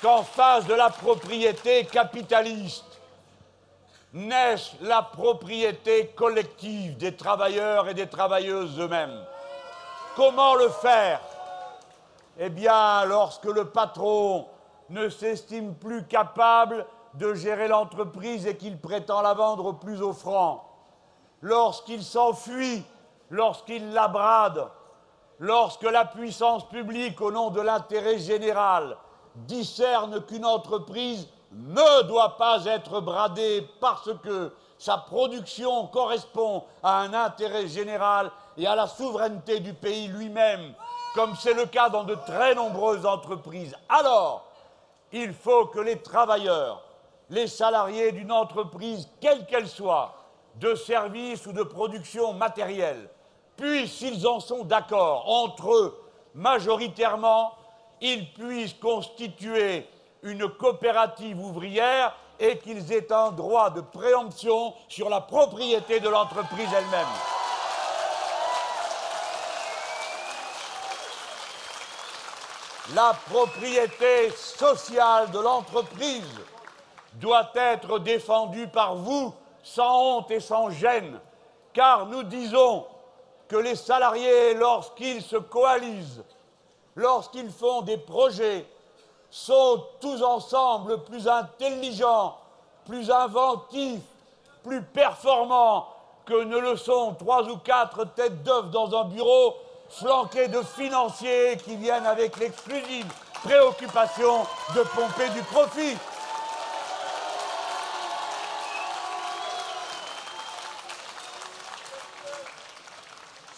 qu'en 0.02 0.24
face 0.24 0.66
de 0.66 0.74
la 0.74 0.90
propriété 0.90 1.84
capitaliste, 1.84 2.95
naisse 4.12 4.72
la 4.80 5.02
propriété 5.02 6.08
collective 6.08 6.96
des 6.96 7.16
travailleurs 7.16 7.88
et 7.88 7.94
des 7.94 8.08
travailleuses 8.08 8.78
eux-mêmes. 8.80 9.24
Comment 10.14 10.54
le 10.54 10.68
faire? 10.68 11.20
Eh 12.38 12.48
bien, 12.48 13.04
lorsque 13.04 13.44
le 13.44 13.66
patron 13.66 14.46
ne 14.90 15.08
s'estime 15.08 15.74
plus 15.74 16.06
capable 16.06 16.86
de 17.14 17.34
gérer 17.34 17.68
l'entreprise 17.68 18.46
et 18.46 18.56
qu'il 18.56 18.78
prétend 18.78 19.22
la 19.22 19.34
vendre 19.34 19.66
au 19.66 19.72
plus 19.72 20.02
offrant, 20.02 20.70
lorsqu'il 21.40 22.02
s'enfuit, 22.02 22.84
lorsqu'il 23.30 23.92
la 23.92 24.08
brade, 24.08 24.68
lorsque 25.38 25.82
la 25.82 26.04
puissance 26.04 26.68
publique, 26.68 27.20
au 27.20 27.30
nom 27.30 27.50
de 27.50 27.60
l'intérêt 27.60 28.18
général, 28.18 28.96
discerne 29.34 30.24
qu'une 30.24 30.46
entreprise 30.46 31.28
ne 31.52 32.02
doit 32.02 32.36
pas 32.36 32.64
être 32.64 33.00
bradée 33.00 33.66
parce 33.80 34.10
que 34.22 34.52
sa 34.78 34.98
production 34.98 35.86
correspond 35.86 36.64
à 36.82 37.00
un 37.00 37.14
intérêt 37.14 37.66
général 37.66 38.30
et 38.56 38.66
à 38.66 38.74
la 38.74 38.86
souveraineté 38.86 39.60
du 39.60 39.72
pays 39.72 40.08
lui-même, 40.08 40.74
comme 41.14 41.34
c'est 41.36 41.54
le 41.54 41.66
cas 41.66 41.88
dans 41.88 42.04
de 42.04 42.14
très 42.26 42.54
nombreuses 42.54 43.06
entreprises. 43.06 43.74
Alors, 43.88 44.44
il 45.12 45.32
faut 45.32 45.66
que 45.66 45.80
les 45.80 46.00
travailleurs, 46.02 46.82
les 47.30 47.46
salariés 47.46 48.12
d'une 48.12 48.32
entreprise, 48.32 49.08
quelle 49.20 49.46
qu'elle 49.46 49.68
soit, 49.68 50.12
de 50.56 50.74
service 50.74 51.46
ou 51.46 51.52
de 51.52 51.62
production 51.62 52.32
matérielle, 52.32 53.08
puissent, 53.56 53.94
s'ils 53.94 54.26
en 54.26 54.40
sont 54.40 54.64
d'accord 54.64 55.28
entre 55.28 55.72
eux 55.72 56.02
majoritairement, 56.34 57.54
ils 58.00 58.30
puissent 58.32 58.74
constituer 58.74 59.88
une 60.22 60.48
coopérative 60.48 61.40
ouvrière 61.40 62.14
et 62.38 62.58
qu'ils 62.58 62.92
aient 62.92 63.12
un 63.12 63.30
droit 63.32 63.70
de 63.70 63.80
préemption 63.80 64.74
sur 64.88 65.08
la 65.08 65.20
propriété 65.20 66.00
de 66.00 66.08
l'entreprise 66.08 66.68
elle-même. 66.76 67.06
La 72.94 73.16
propriété 73.30 74.30
sociale 74.30 75.30
de 75.32 75.40
l'entreprise 75.40 76.40
doit 77.14 77.50
être 77.54 77.98
défendue 77.98 78.68
par 78.68 78.94
vous 78.94 79.34
sans 79.62 80.18
honte 80.18 80.30
et 80.30 80.38
sans 80.38 80.70
gêne, 80.70 81.18
car 81.72 82.06
nous 82.06 82.22
disons 82.22 82.86
que 83.48 83.56
les 83.56 83.74
salariés, 83.74 84.54
lorsqu'ils 84.54 85.22
se 85.22 85.36
coalisent, 85.36 86.24
lorsqu'ils 86.94 87.50
font 87.50 87.82
des 87.82 87.96
projets, 87.96 88.66
sont 89.36 89.84
tous 90.00 90.22
ensemble 90.22 91.02
plus 91.02 91.28
intelligents, 91.28 92.38
plus 92.86 93.10
inventifs, 93.10 94.00
plus 94.64 94.82
performants 94.82 95.88
que 96.24 96.42
ne 96.42 96.56
le 96.56 96.74
sont 96.74 97.14
trois 97.18 97.46
ou 97.46 97.58
quatre 97.58 98.06
têtes 98.14 98.42
d'œufs 98.42 98.70
dans 98.70 98.98
un 98.98 99.04
bureau 99.04 99.54
flanqués 99.90 100.48
de 100.48 100.62
financiers 100.62 101.58
qui 101.58 101.76
viennent 101.76 102.06
avec 102.06 102.38
l'exclusive 102.38 103.06
préoccupation 103.44 104.40
de 104.74 104.80
pomper 104.80 105.28
du 105.28 105.42
profit. 105.42 105.98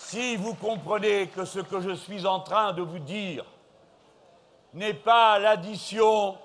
Si 0.09 0.37
vous 0.37 0.55
comprenez 0.55 1.29
que 1.29 1.45
ce 1.45 1.61
que 1.61 1.81
je 1.81 1.95
suis 1.95 2.27
en 2.27 2.41
train 2.41 2.73
de 2.73 2.83
vous 2.83 2.99
dire 2.99 3.45
n'est 4.75 4.95
pas 4.95 5.39
l'addition 5.39 6.37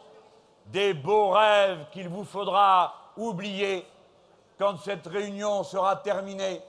des 0.67 0.93
beaux 0.93 1.31
rêves 1.31 1.85
qu'il 1.91 2.07
vous 2.07 2.23
faudra 2.23 2.93
oublier 3.17 3.85
quand 4.57 4.77
cette 4.77 5.07
réunion 5.07 5.63
sera 5.63 5.95
terminée, 5.97 6.61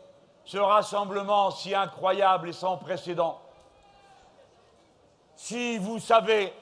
ce 0.44 0.58
rassemblement 0.58 1.50
si 1.50 1.74
incroyable 1.74 2.48
et 2.48 2.52
sans 2.52 2.76
précédent. 2.76 3.40
Si 5.36 5.78
vous 5.78 5.98
savez 5.98 6.52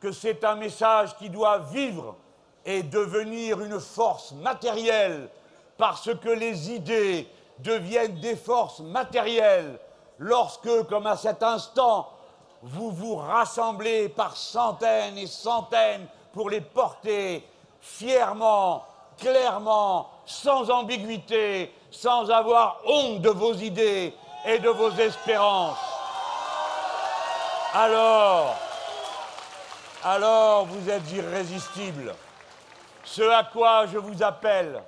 que 0.00 0.12
c'est 0.12 0.44
un 0.44 0.56
message 0.56 1.16
qui 1.16 1.30
doit 1.30 1.58
vivre 1.58 2.16
et 2.64 2.82
devenir 2.82 3.60
une 3.62 3.80
force 3.80 4.32
matérielle 4.32 5.28
parce 5.78 6.14
que 6.14 6.28
les 6.28 6.72
idées 6.72 7.28
deviennent 7.58 8.20
des 8.20 8.36
forces 8.36 8.80
matérielles 8.80 9.78
lorsque, 10.18 10.86
comme 10.88 11.06
à 11.06 11.16
cet 11.16 11.42
instant, 11.42 12.10
vous 12.66 12.90
vous 12.90 13.14
rassemblez 13.14 14.08
par 14.08 14.36
centaines 14.36 15.16
et 15.16 15.28
centaines 15.28 16.06
pour 16.32 16.50
les 16.50 16.60
porter 16.60 17.46
fièrement, 17.80 18.84
clairement, 19.18 20.10
sans 20.26 20.68
ambiguïté, 20.70 21.72
sans 21.92 22.28
avoir 22.28 22.80
honte 22.84 23.22
de 23.22 23.30
vos 23.30 23.54
idées 23.54 24.12
et 24.44 24.58
de 24.58 24.68
vos 24.68 24.90
espérances. 24.90 25.78
Alors, 27.72 28.56
alors 30.02 30.66
vous 30.66 30.90
êtes 30.90 31.10
irrésistible. 31.12 32.14
Ce 33.04 33.22
à 33.22 33.44
quoi 33.44 33.86
je 33.86 33.98
vous 33.98 34.24
appelle, 34.24 34.82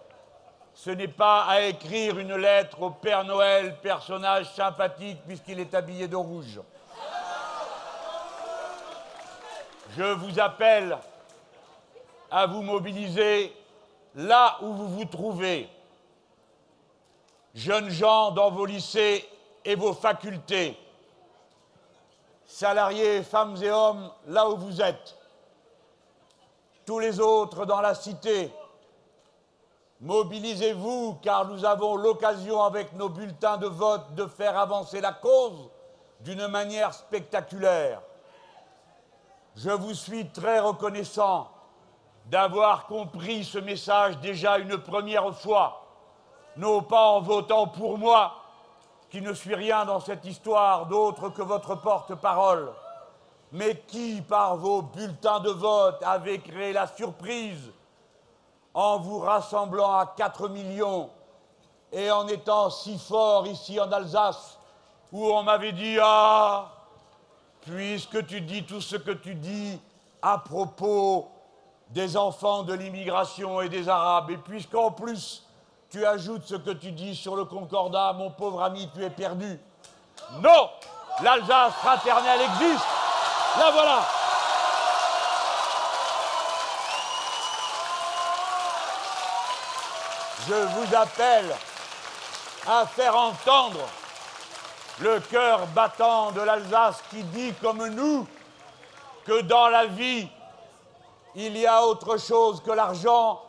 ce 0.75 0.91
n'est 0.91 1.07
pas 1.07 1.45
à 1.45 1.61
écrire 1.61 2.19
une 2.19 2.35
lettre 2.35 2.83
au 2.83 2.91
Père 2.91 3.23
Noël, 3.25 3.77
personnage 3.81 4.53
sympathique 4.53 5.19
puisqu'il 5.25 5.61
est 5.61 5.75
habillé 5.75 6.09
de 6.09 6.17
rouge. 6.17 6.61
Je 9.96 10.03
vous 10.03 10.38
appelle 10.38 10.98
à 12.31 12.46
vous 12.46 12.62
mobiliser 12.62 13.55
là 14.14 14.59
où 14.61 14.72
vous 14.72 14.88
vous 14.88 15.05
trouvez, 15.07 15.68
jeunes 17.55 17.88
gens 17.88 18.31
dans 18.31 18.51
vos 18.51 18.66
lycées 18.66 19.27
et 19.64 19.74
vos 19.74 19.94
facultés, 19.94 20.79
salariés, 22.44 23.22
femmes 23.22 23.57
et 23.62 23.70
hommes, 23.70 24.11
là 24.27 24.48
où 24.51 24.57
vous 24.57 24.83
êtes, 24.83 25.16
tous 26.85 26.98
les 26.98 27.18
autres 27.20 27.64
dans 27.64 27.81
la 27.81 27.94
cité, 27.94 28.51
mobilisez-vous 30.01 31.18
car 31.22 31.46
nous 31.46 31.64
avons 31.64 31.96
l'occasion 31.96 32.62
avec 32.62 32.92
nos 32.92 33.09
bulletins 33.09 33.57
de 33.57 33.66
vote 33.66 34.14
de 34.14 34.27
faire 34.27 34.59
avancer 34.59 35.01
la 35.01 35.12
cause 35.12 35.70
d'une 36.20 36.46
manière 36.46 36.92
spectaculaire. 36.92 38.03
Je 39.61 39.71
vous 39.71 39.92
suis 39.92 40.29
très 40.29 40.61
reconnaissant 40.61 41.51
d'avoir 42.27 42.87
compris 42.87 43.42
ce 43.42 43.59
message 43.59 44.16
déjà 44.18 44.59
une 44.59 44.79
première 44.79 45.35
fois, 45.35 45.85
non 46.57 46.81
pas 46.81 47.09
en 47.09 47.21
votant 47.21 47.66
pour 47.66 47.99
moi, 47.99 48.35
qui 49.11 49.21
ne 49.21 49.33
suis 49.33 49.57
rien 49.57 49.85
dans 49.85 49.99
cette 49.99 50.25
histoire 50.25 50.87
d'autre 50.87 51.31
que 51.31 51.42
votre 51.42 51.75
porte-parole, 51.75 52.73
mais 53.51 53.83
qui, 53.88 54.23
par 54.23 54.59
vos 54.59 54.83
bulletins 54.83 55.40
de 55.40 55.51
vote, 55.51 56.01
avez 56.05 56.38
créé 56.38 56.73
la 56.73 56.87
surprise 56.87 57.73
en 58.75 58.99
vous 59.01 59.18
rassemblant 59.18 59.92
à 59.92 60.07
4 60.07 60.51
millions 60.51 61.11
et 61.90 62.13
en 62.13 62.29
étant 62.29 62.71
si 62.71 62.96
fort 62.96 63.44
ici 63.48 63.81
en 63.81 63.90
Alsace, 63.90 64.56
où 65.11 65.29
on 65.29 65.42
m'avait 65.42 65.73
dit 65.73 65.98
Ah, 66.00 66.77
puisque 67.71 68.27
tu 68.27 68.40
dis 68.40 68.64
tout 68.64 68.81
ce 68.81 68.96
que 68.96 69.10
tu 69.10 69.35
dis 69.35 69.79
à 70.23 70.38
propos 70.38 71.29
des 71.90 72.16
enfants 72.16 72.62
de 72.62 72.73
l'immigration 72.73 73.60
et 73.60 73.69
des 73.69 73.88
Arabes, 73.88 74.31
et 74.31 74.37
puisqu'en 74.37 74.90
plus 74.90 75.44
tu 75.90 76.04
ajoutes 76.04 76.44
ce 76.44 76.54
que 76.54 76.71
tu 76.71 76.92
dis 76.92 77.14
sur 77.14 77.35
le 77.37 77.44
Concordat, 77.44 78.12
mon 78.12 78.31
pauvre 78.31 78.62
ami, 78.62 78.88
tu 78.94 79.04
es 79.04 79.10
perdu. 79.10 79.58
Non 80.40 80.71
L'Alsace 81.23 81.73
fraternelle 81.75 82.40
existe 82.42 82.85
La 83.58 83.71
voilà 83.71 84.00
Je 90.46 90.54
vous 90.54 90.94
appelle 90.94 91.54
à 92.66 92.87
faire 92.87 93.16
entendre 93.16 93.81
le 95.01 95.21
cœur 95.21 95.67
battant 95.69 96.33
de 96.33 96.40
l'Alsace 96.40 97.03
qui 97.11 97.23
dit 97.23 97.53
comme 97.63 97.87
nous 97.88 98.27
que 99.25 99.42
dans 99.42 99.69
la 99.69 99.87
vie, 99.87 100.29
il 101.35 101.57
y 101.57 101.67
a 101.67 101.85
autre 101.85 102.17
chose 102.19 102.63
que 102.63 102.73
l'argent. 102.73 103.40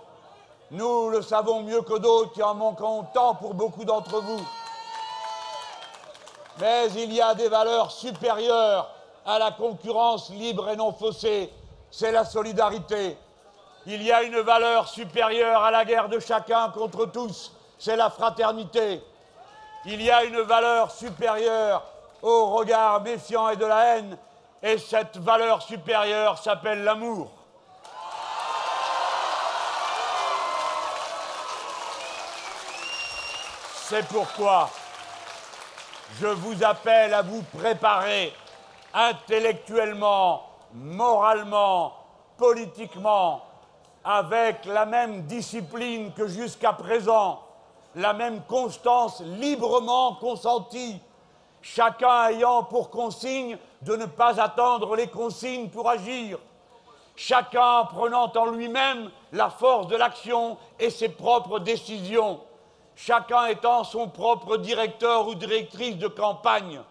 Nous 0.72 1.10
le 1.10 1.22
savons 1.22 1.64
mieux 1.64 1.82
que 1.82 1.98
d'autres 1.98 2.34
qui 2.34 2.44
en 2.44 2.54
manqueront 2.54 3.04
tant 3.14 3.34
pour 3.34 3.54
beaucoup 3.54 3.86
d'entre 3.86 4.20
vous. 4.22 4.42
Mais 6.60 6.88
il 6.92 7.14
y 7.14 7.22
a 7.22 7.34
des 7.34 7.48
valeurs 7.48 7.92
supérieures 7.92 8.90
à 9.26 9.40
la 9.40 9.52
concurrence 9.52 10.30
libre 10.30 10.70
et 10.70 10.76
non 10.76 10.92
faussée. 10.92 11.52
C'est 11.90 12.12
la 12.12 12.26
solidarité. 12.26 13.18
Il 13.88 14.04
y 14.04 14.12
a 14.12 14.22
une 14.22 14.40
valeur 14.42 14.88
supérieure 14.88 15.64
à 15.64 15.72
la 15.72 15.86
guerre 15.86 16.10
de 16.10 16.20
chacun 16.20 16.70
contre 16.70 17.06
tous. 17.06 17.54
C'est 17.80 17.96
la 17.96 18.10
fraternité. 18.10 19.02
Il 19.86 20.02
y 20.02 20.12
a 20.12 20.24
une 20.26 20.42
valeur 20.42 20.92
supérieure 20.92 21.84
au 22.22 22.48
regard 22.48 23.02
méfiant 23.02 23.50
et 23.50 23.56
de 23.56 23.66
la 23.66 23.98
haine, 23.98 24.18
et 24.62 24.78
cette 24.78 25.18
valeur 25.18 25.62
supérieure 25.62 26.38
s'appelle 26.38 26.84
l'amour. 26.84 27.32
C'est 33.88 34.06
pourquoi 34.08 34.70
je 36.20 36.28
vous 36.28 36.64
appelle 36.64 37.14
à 37.14 37.22
vous 37.22 37.42
préparer 37.58 38.34
intellectuellement, 38.94 40.48
moralement, 40.74 41.96
politiquement, 42.38 43.46
avec 44.04 44.66
la 44.66 44.86
même 44.86 45.24
discipline 45.24 46.14
que 46.14 46.28
jusqu'à 46.28 46.74
présent, 46.74 47.42
la 47.96 48.14
même 48.14 48.42
constance 48.44 49.22
librement 49.22 50.16
consentie, 50.16 51.00
chacun 51.62 52.28
ayant 52.30 52.64
pour 52.64 52.90
consigne 52.90 53.58
de 53.82 53.96
ne 53.96 54.06
pas 54.06 54.40
attendre 54.42 54.96
les 54.96 55.08
consignes 55.08 55.70
pour 55.70 55.90
agir, 55.90 56.38
chacun 57.16 57.86
prenant 57.86 58.32
en 58.36 58.46
lui-même 58.48 59.10
la 59.32 59.50
force 59.50 59.88
de 59.88 59.96
l'action 59.96 60.58
et 60.80 60.90
ses 60.90 61.10
propres 61.10 61.60
décisions, 61.60 62.40
chacun 62.96 63.48
étant 63.48 63.84
son 63.84 64.08
propre 64.08 64.58
directeur 64.58 65.28
ou 65.28 65.36
directrice 65.36 65.98
de 65.98 66.08
campagne. 66.08 66.82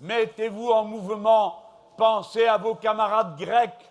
Mettez-vous 0.00 0.70
en 0.70 0.84
mouvement, 0.84 1.62
pensez 1.96 2.46
à 2.46 2.56
vos 2.56 2.74
camarades 2.74 3.36
grecs 3.38 3.90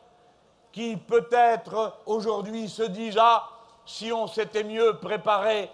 qui 0.72 0.98
peut-être 0.98 1.98
aujourd'hui 2.06 2.68
se 2.70 2.84
disent 2.84 3.18
Ah, 3.20 3.48
si 3.86 4.12
on 4.12 4.28
s'était 4.28 4.64
mieux 4.64 4.98
préparé, 4.98 5.70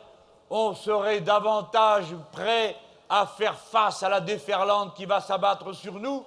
on 0.49 0.73
serait 0.73 1.21
davantage 1.21 2.07
prêt 2.31 2.75
à 3.09 3.25
faire 3.25 3.57
face 3.57 4.03
à 4.03 4.09
la 4.09 4.19
déferlante 4.19 4.93
qui 4.95 5.05
va 5.05 5.21
s'abattre 5.21 5.73
sur 5.73 5.93
nous 5.93 6.25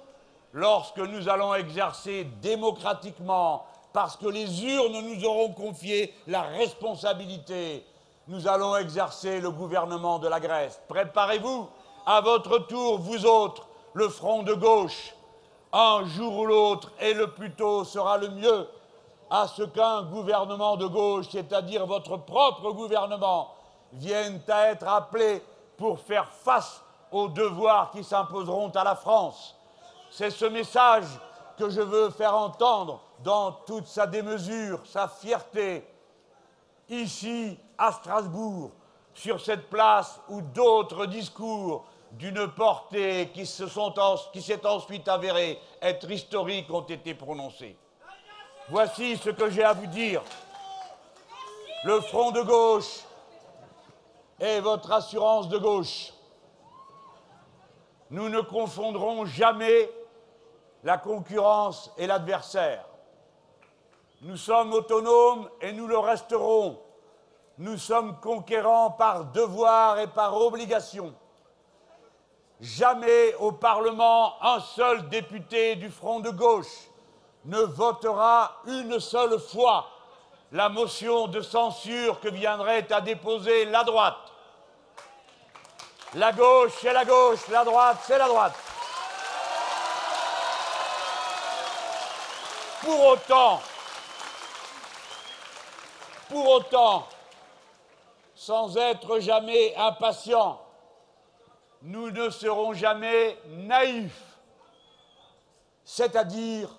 lorsque 0.53 0.97
nous 0.97 1.29
allons 1.29 1.53
exercer 1.53 2.25
démocratiquement, 2.41 3.65
parce 3.93 4.15
que 4.15 4.27
les 4.27 4.63
urnes 4.65 5.01
nous 5.01 5.25
auront 5.25 5.51
confié 5.51 6.13
la 6.27 6.41
responsabilité, 6.41 7.85
nous 8.27 8.47
allons 8.47 8.75
exercer 8.75 9.39
le 9.39 9.51
gouvernement 9.51 10.19
de 10.19 10.27
la 10.27 10.39
Grèce. 10.39 10.81
Préparez-vous 10.87 11.67
à 12.05 12.21
votre 12.21 12.59
tour, 12.59 12.99
vous 12.99 13.25
autres, 13.25 13.67
le 13.93 14.09
front 14.09 14.43
de 14.43 14.53
gauche, 14.53 15.13
un 15.73 16.05
jour 16.05 16.37
ou 16.39 16.45
l'autre, 16.45 16.91
et 16.99 17.13
le 17.13 17.27
plus 17.31 17.51
tôt 17.53 17.83
sera 17.83 18.17
le 18.17 18.29
mieux, 18.29 18.67
à 19.29 19.47
ce 19.47 19.63
qu'un 19.63 20.03
gouvernement 20.03 20.75
de 20.75 20.85
gauche, 20.85 21.27
c'est-à-dire 21.31 21.85
votre 21.85 22.17
propre 22.17 22.71
gouvernement, 22.71 23.53
vienne 23.93 24.41
à 24.47 24.67
être 24.67 24.87
appelé 24.87 25.43
pour 25.77 25.99
faire 25.99 26.29
face 26.29 26.81
aux 27.11 27.27
devoirs 27.27 27.91
qui 27.91 28.03
s'imposeront 28.03 28.69
à 28.69 28.83
la 28.83 28.95
France. 28.95 29.55
C'est 30.09 30.29
ce 30.29 30.45
message 30.45 31.07
que 31.57 31.69
je 31.69 31.81
veux 31.81 32.09
faire 32.09 32.35
entendre 32.35 33.01
dans 33.19 33.51
toute 33.51 33.87
sa 33.87 34.07
démesure, 34.07 34.81
sa 34.85 35.07
fierté, 35.07 35.85
ici 36.89 37.57
à 37.77 37.91
Strasbourg, 37.91 38.71
sur 39.13 39.41
cette 39.41 39.69
place 39.69 40.19
où 40.29 40.41
d'autres 40.41 41.05
discours 41.05 41.85
d'une 42.11 42.47
portée 42.47 43.31
qui 43.33 43.45
s'est 43.45 44.65
ensuite 44.65 45.07
avéré 45.07 45.59
être 45.81 46.09
historique 46.09 46.69
ont 46.71 46.81
été 46.81 47.13
prononcés. 47.13 47.77
Voici 48.69 49.17
ce 49.17 49.29
que 49.29 49.49
j'ai 49.49 49.63
à 49.63 49.73
vous 49.73 49.87
dire. 49.87 50.21
Le 51.83 51.99
front 52.01 52.31
de 52.31 52.41
gauche 52.41 53.01
est 54.41 54.59
votre 54.59 54.91
assurance 54.91 55.47
de 55.47 55.57
gauche. 55.57 56.13
Nous 58.09 58.27
ne 58.27 58.41
confondrons 58.41 59.25
jamais 59.25 59.89
la 60.83 60.97
concurrence 60.97 61.91
et 61.97 62.07
l'adversaire. 62.07 62.85
Nous 64.21 64.35
sommes 64.35 64.73
autonomes 64.73 65.49
et 65.61 65.71
nous 65.71 65.87
le 65.87 65.97
resterons. 65.97 66.79
Nous 67.57 67.77
sommes 67.77 68.19
conquérants 68.19 68.91
par 68.91 69.25
devoir 69.25 69.99
et 69.99 70.07
par 70.07 70.35
obligation. 70.35 71.13
Jamais 72.59 73.33
au 73.35 73.51
Parlement 73.51 74.33
un 74.43 74.59
seul 74.59 75.07
député 75.09 75.75
du 75.75 75.89
Front 75.89 76.19
de 76.19 76.31
gauche 76.31 76.89
ne 77.45 77.59
votera 77.59 78.57
une 78.65 78.99
seule 78.99 79.39
fois 79.39 79.87
la 80.51 80.69
motion 80.69 81.27
de 81.27 81.41
censure 81.41 82.19
que 82.19 82.27
viendrait 82.27 82.91
à 82.91 83.01
déposer 83.01 83.65
la 83.65 83.83
droite. 83.83 84.30
La 86.15 86.33
gauche, 86.33 86.73
c'est 86.81 86.91
la 86.91 87.05
gauche, 87.05 87.47
la 87.47 87.63
droite, 87.63 87.99
c'est 88.05 88.17
la 88.17 88.27
droite. 88.27 88.53
Pour 92.81 93.05
autant, 93.05 93.61
pour 96.27 96.49
autant, 96.49 97.07
sans 98.35 98.75
être 98.75 99.19
jamais 99.19 99.73
impatients, 99.77 100.59
nous 101.83 102.11
ne 102.11 102.29
serons 102.29 102.73
jamais 102.73 103.37
naïfs, 103.47 104.37
c'est-à-dire 105.85 106.69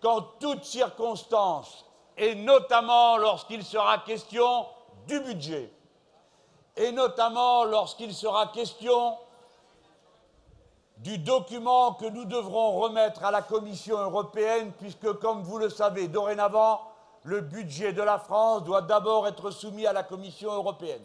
qu'en 0.00 0.20
toutes 0.20 0.64
circonstances, 0.64 1.84
et 2.16 2.34
notamment 2.34 3.18
lorsqu'il 3.18 3.64
sera 3.64 3.98
question 3.98 4.66
du 5.06 5.20
budget, 5.20 5.72
et 6.76 6.92
notamment 6.92 7.64
lorsqu'il 7.64 8.14
sera 8.14 8.46
question 8.48 9.16
du 10.98 11.18
document 11.18 11.94
que 11.94 12.06
nous 12.06 12.24
devrons 12.24 12.80
remettre 12.80 13.24
à 13.24 13.30
la 13.30 13.42
Commission 13.42 13.98
européenne, 13.98 14.72
puisque, 14.78 15.12
comme 15.14 15.42
vous 15.42 15.58
le 15.58 15.68
savez, 15.68 16.06
dorénavant, 16.06 16.80
le 17.24 17.40
budget 17.40 17.92
de 17.92 18.02
la 18.02 18.18
France 18.18 18.64
doit 18.64 18.82
d'abord 18.82 19.26
être 19.26 19.50
soumis 19.50 19.86
à 19.86 19.92
la 19.92 20.02
Commission 20.02 20.52
européenne. 20.52 21.02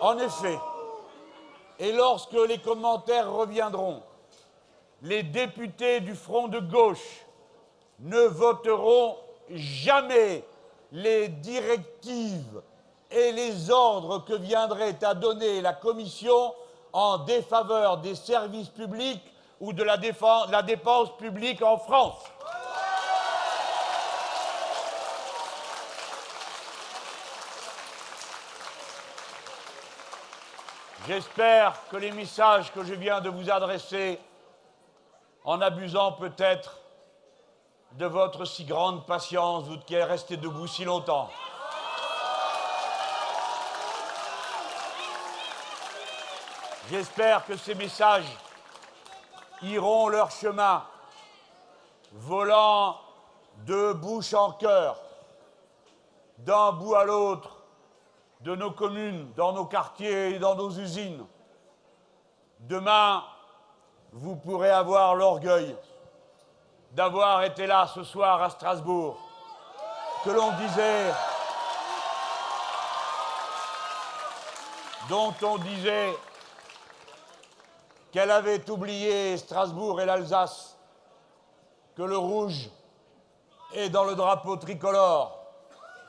En 0.00 0.18
effet, 0.18 0.58
et 1.78 1.92
lorsque 1.92 2.32
les 2.32 2.58
commentaires 2.58 3.30
reviendront, 3.30 4.02
les 5.02 5.22
députés 5.22 6.00
du 6.00 6.14
Front 6.14 6.48
de 6.48 6.60
gauche 6.60 7.26
ne 8.00 8.20
voteront 8.20 9.16
jamais 9.50 10.44
les 10.92 11.28
directives 11.28 12.62
et 13.10 13.32
les 13.32 13.70
ordres 13.70 14.24
que 14.24 14.34
viendrait 14.34 15.02
à 15.02 15.14
donner 15.14 15.60
la 15.60 15.72
Commission 15.72 16.54
en 16.92 17.18
défaveur 17.18 17.98
des 17.98 18.14
services 18.14 18.68
publics 18.68 19.22
ou 19.60 19.72
de 19.72 19.82
la, 19.82 19.96
dépense 19.96 21.16
publique 21.18 21.62
en 21.62 21.76
France. 21.78 22.22
J'espère 31.06 31.74
que 31.90 31.96
les 31.96 32.12
messages 32.12 32.72
que 32.72 32.84
je 32.84 32.94
viens 32.94 33.20
de 33.20 33.28
vous 33.28 33.50
adresser, 33.50 34.20
en 35.44 35.60
abusant 35.60 36.12
peut-être 36.12 36.78
de 37.92 38.06
votre 38.06 38.44
si 38.44 38.64
grande 38.64 39.04
patience, 39.06 39.64
vous 39.64 39.78
qui 39.78 39.94
êtes 39.94 40.08
resté 40.08 40.36
debout 40.36 40.68
si 40.68 40.84
longtemps. 40.84 41.28
J'espère 46.90 47.46
que 47.46 47.56
ces 47.56 47.76
messages 47.76 48.36
iront 49.62 50.08
leur 50.08 50.32
chemin, 50.32 50.82
volant 52.10 52.98
de 53.58 53.92
bouche 53.92 54.34
en 54.34 54.50
cœur, 54.50 54.96
d'un 56.38 56.72
bout 56.72 56.96
à 56.96 57.04
l'autre 57.04 57.58
de 58.40 58.56
nos 58.56 58.72
communes, 58.72 59.32
dans 59.36 59.52
nos 59.52 59.66
quartiers 59.66 60.30
et 60.30 60.38
dans 60.40 60.56
nos 60.56 60.70
usines. 60.70 61.24
Demain, 62.58 63.22
vous 64.12 64.34
pourrez 64.34 64.70
avoir 64.70 65.14
l'orgueil 65.14 65.76
d'avoir 66.90 67.44
été 67.44 67.68
là 67.68 67.86
ce 67.86 68.02
soir 68.02 68.42
à 68.42 68.50
Strasbourg, 68.50 69.16
que 70.24 70.30
l'on 70.30 70.50
disait, 70.54 71.12
dont 75.08 75.32
on 75.40 75.56
disait 75.58 76.18
qu'elle 78.12 78.30
avait 78.30 78.68
oublié 78.70 79.36
Strasbourg 79.36 80.00
et 80.00 80.06
l'Alsace, 80.06 80.76
que 81.96 82.02
le 82.02 82.16
rouge 82.16 82.70
est 83.74 83.88
dans 83.88 84.04
le 84.04 84.14
drapeau 84.14 84.56
tricolore, 84.56 85.38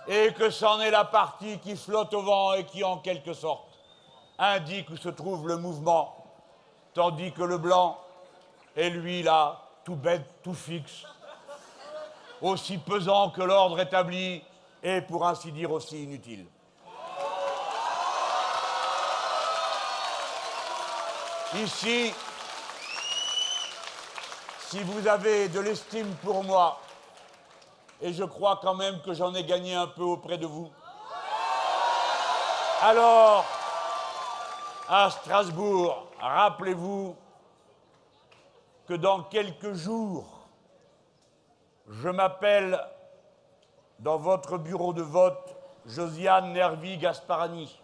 et 0.07 0.33
que 0.33 0.49
c'en 0.49 0.79
est 0.81 0.91
la 0.91 1.05
partie 1.05 1.59
qui 1.59 1.75
flotte 1.75 2.13
au 2.13 2.23
vent 2.23 2.53
et 2.53 2.65
qui, 2.65 2.83
en 2.83 2.97
quelque 2.97 3.33
sorte, 3.33 3.77
indique 4.39 4.89
où 4.89 4.97
se 4.97 5.09
trouve 5.09 5.47
le 5.47 5.57
mouvement, 5.57 6.15
tandis 6.93 7.31
que 7.31 7.43
le 7.43 7.57
blanc 7.57 7.99
est, 8.75 8.89
lui, 8.89 9.21
là, 9.21 9.61
tout 9.83 9.95
bête, 9.95 10.25
tout 10.43 10.55
fixe, 10.55 11.05
aussi 12.41 12.79
pesant 12.79 13.29
que 13.29 13.41
l'ordre 13.41 13.79
établi 13.79 14.43
et, 14.81 15.01
pour 15.01 15.27
ainsi 15.27 15.51
dire, 15.51 15.71
aussi 15.71 16.03
inutile. 16.03 16.47
Ici, 21.55 22.13
si 24.69 24.83
vous 24.83 25.05
avez 25.05 25.49
de 25.49 25.59
l'estime 25.59 26.15
pour 26.23 26.45
moi, 26.45 26.79
et 27.99 28.13
je 28.13 28.23
crois 28.23 28.59
quand 28.61 28.73
même 28.73 29.01
que 29.01 29.13
j'en 29.13 29.35
ai 29.35 29.43
gagné 29.43 29.75
un 29.75 29.87
peu 29.87 30.03
auprès 30.03 30.37
de 30.37 30.47
vous, 30.47 30.71
alors, 32.81 33.43
à 34.87 35.09
Strasbourg, 35.11 36.07
rappelez-vous 36.21 37.17
que 38.87 38.93
dans 38.93 39.23
quelques 39.23 39.73
jours, 39.73 40.25
je 41.89 42.07
m'appelle 42.07 42.81
dans 43.99 44.17
votre 44.17 44.57
bureau 44.57 44.93
de 44.93 45.01
vote 45.01 45.53
Josiane 45.85 46.53
Nervi 46.53 46.97
Gasparani. 46.97 47.80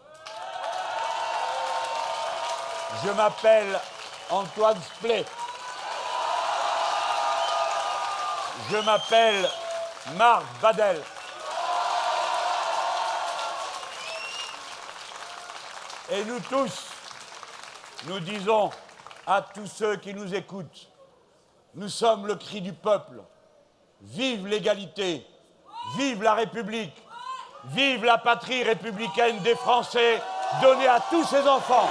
Je 3.04 3.10
m'appelle 3.12 3.80
Antoine 4.30 4.82
Splet. 4.82 5.26
Je 8.72 8.78
m'appelle 8.78 9.50
Marc 10.16 10.44
Badel. 10.62 11.02
Et 16.10 16.24
nous 16.24 16.40
tous, 16.40 16.88
nous 18.06 18.20
disons 18.22 18.72
à 19.26 19.42
tous 19.42 19.68
ceux 19.68 19.98
qui 19.98 20.14
nous 20.14 20.34
écoutent, 20.34 20.88
nous 21.76 21.90
sommes 21.90 22.28
le 22.28 22.36
cri 22.36 22.62
du 22.62 22.72
peuple. 22.72 23.22
Vive 24.02 24.48
l'égalité, 24.48 25.28
vive 25.98 26.24
la 26.24 26.34
République, 26.36 26.96
vive 27.66 28.06
la 28.06 28.18
patrie 28.18 28.64
républicaine 28.64 29.40
des 29.40 29.56
Français 29.56 30.22
donnée 30.62 30.88
à 30.88 31.02
tous 31.10 31.26
ses 31.26 31.46
enfants. 31.46 31.90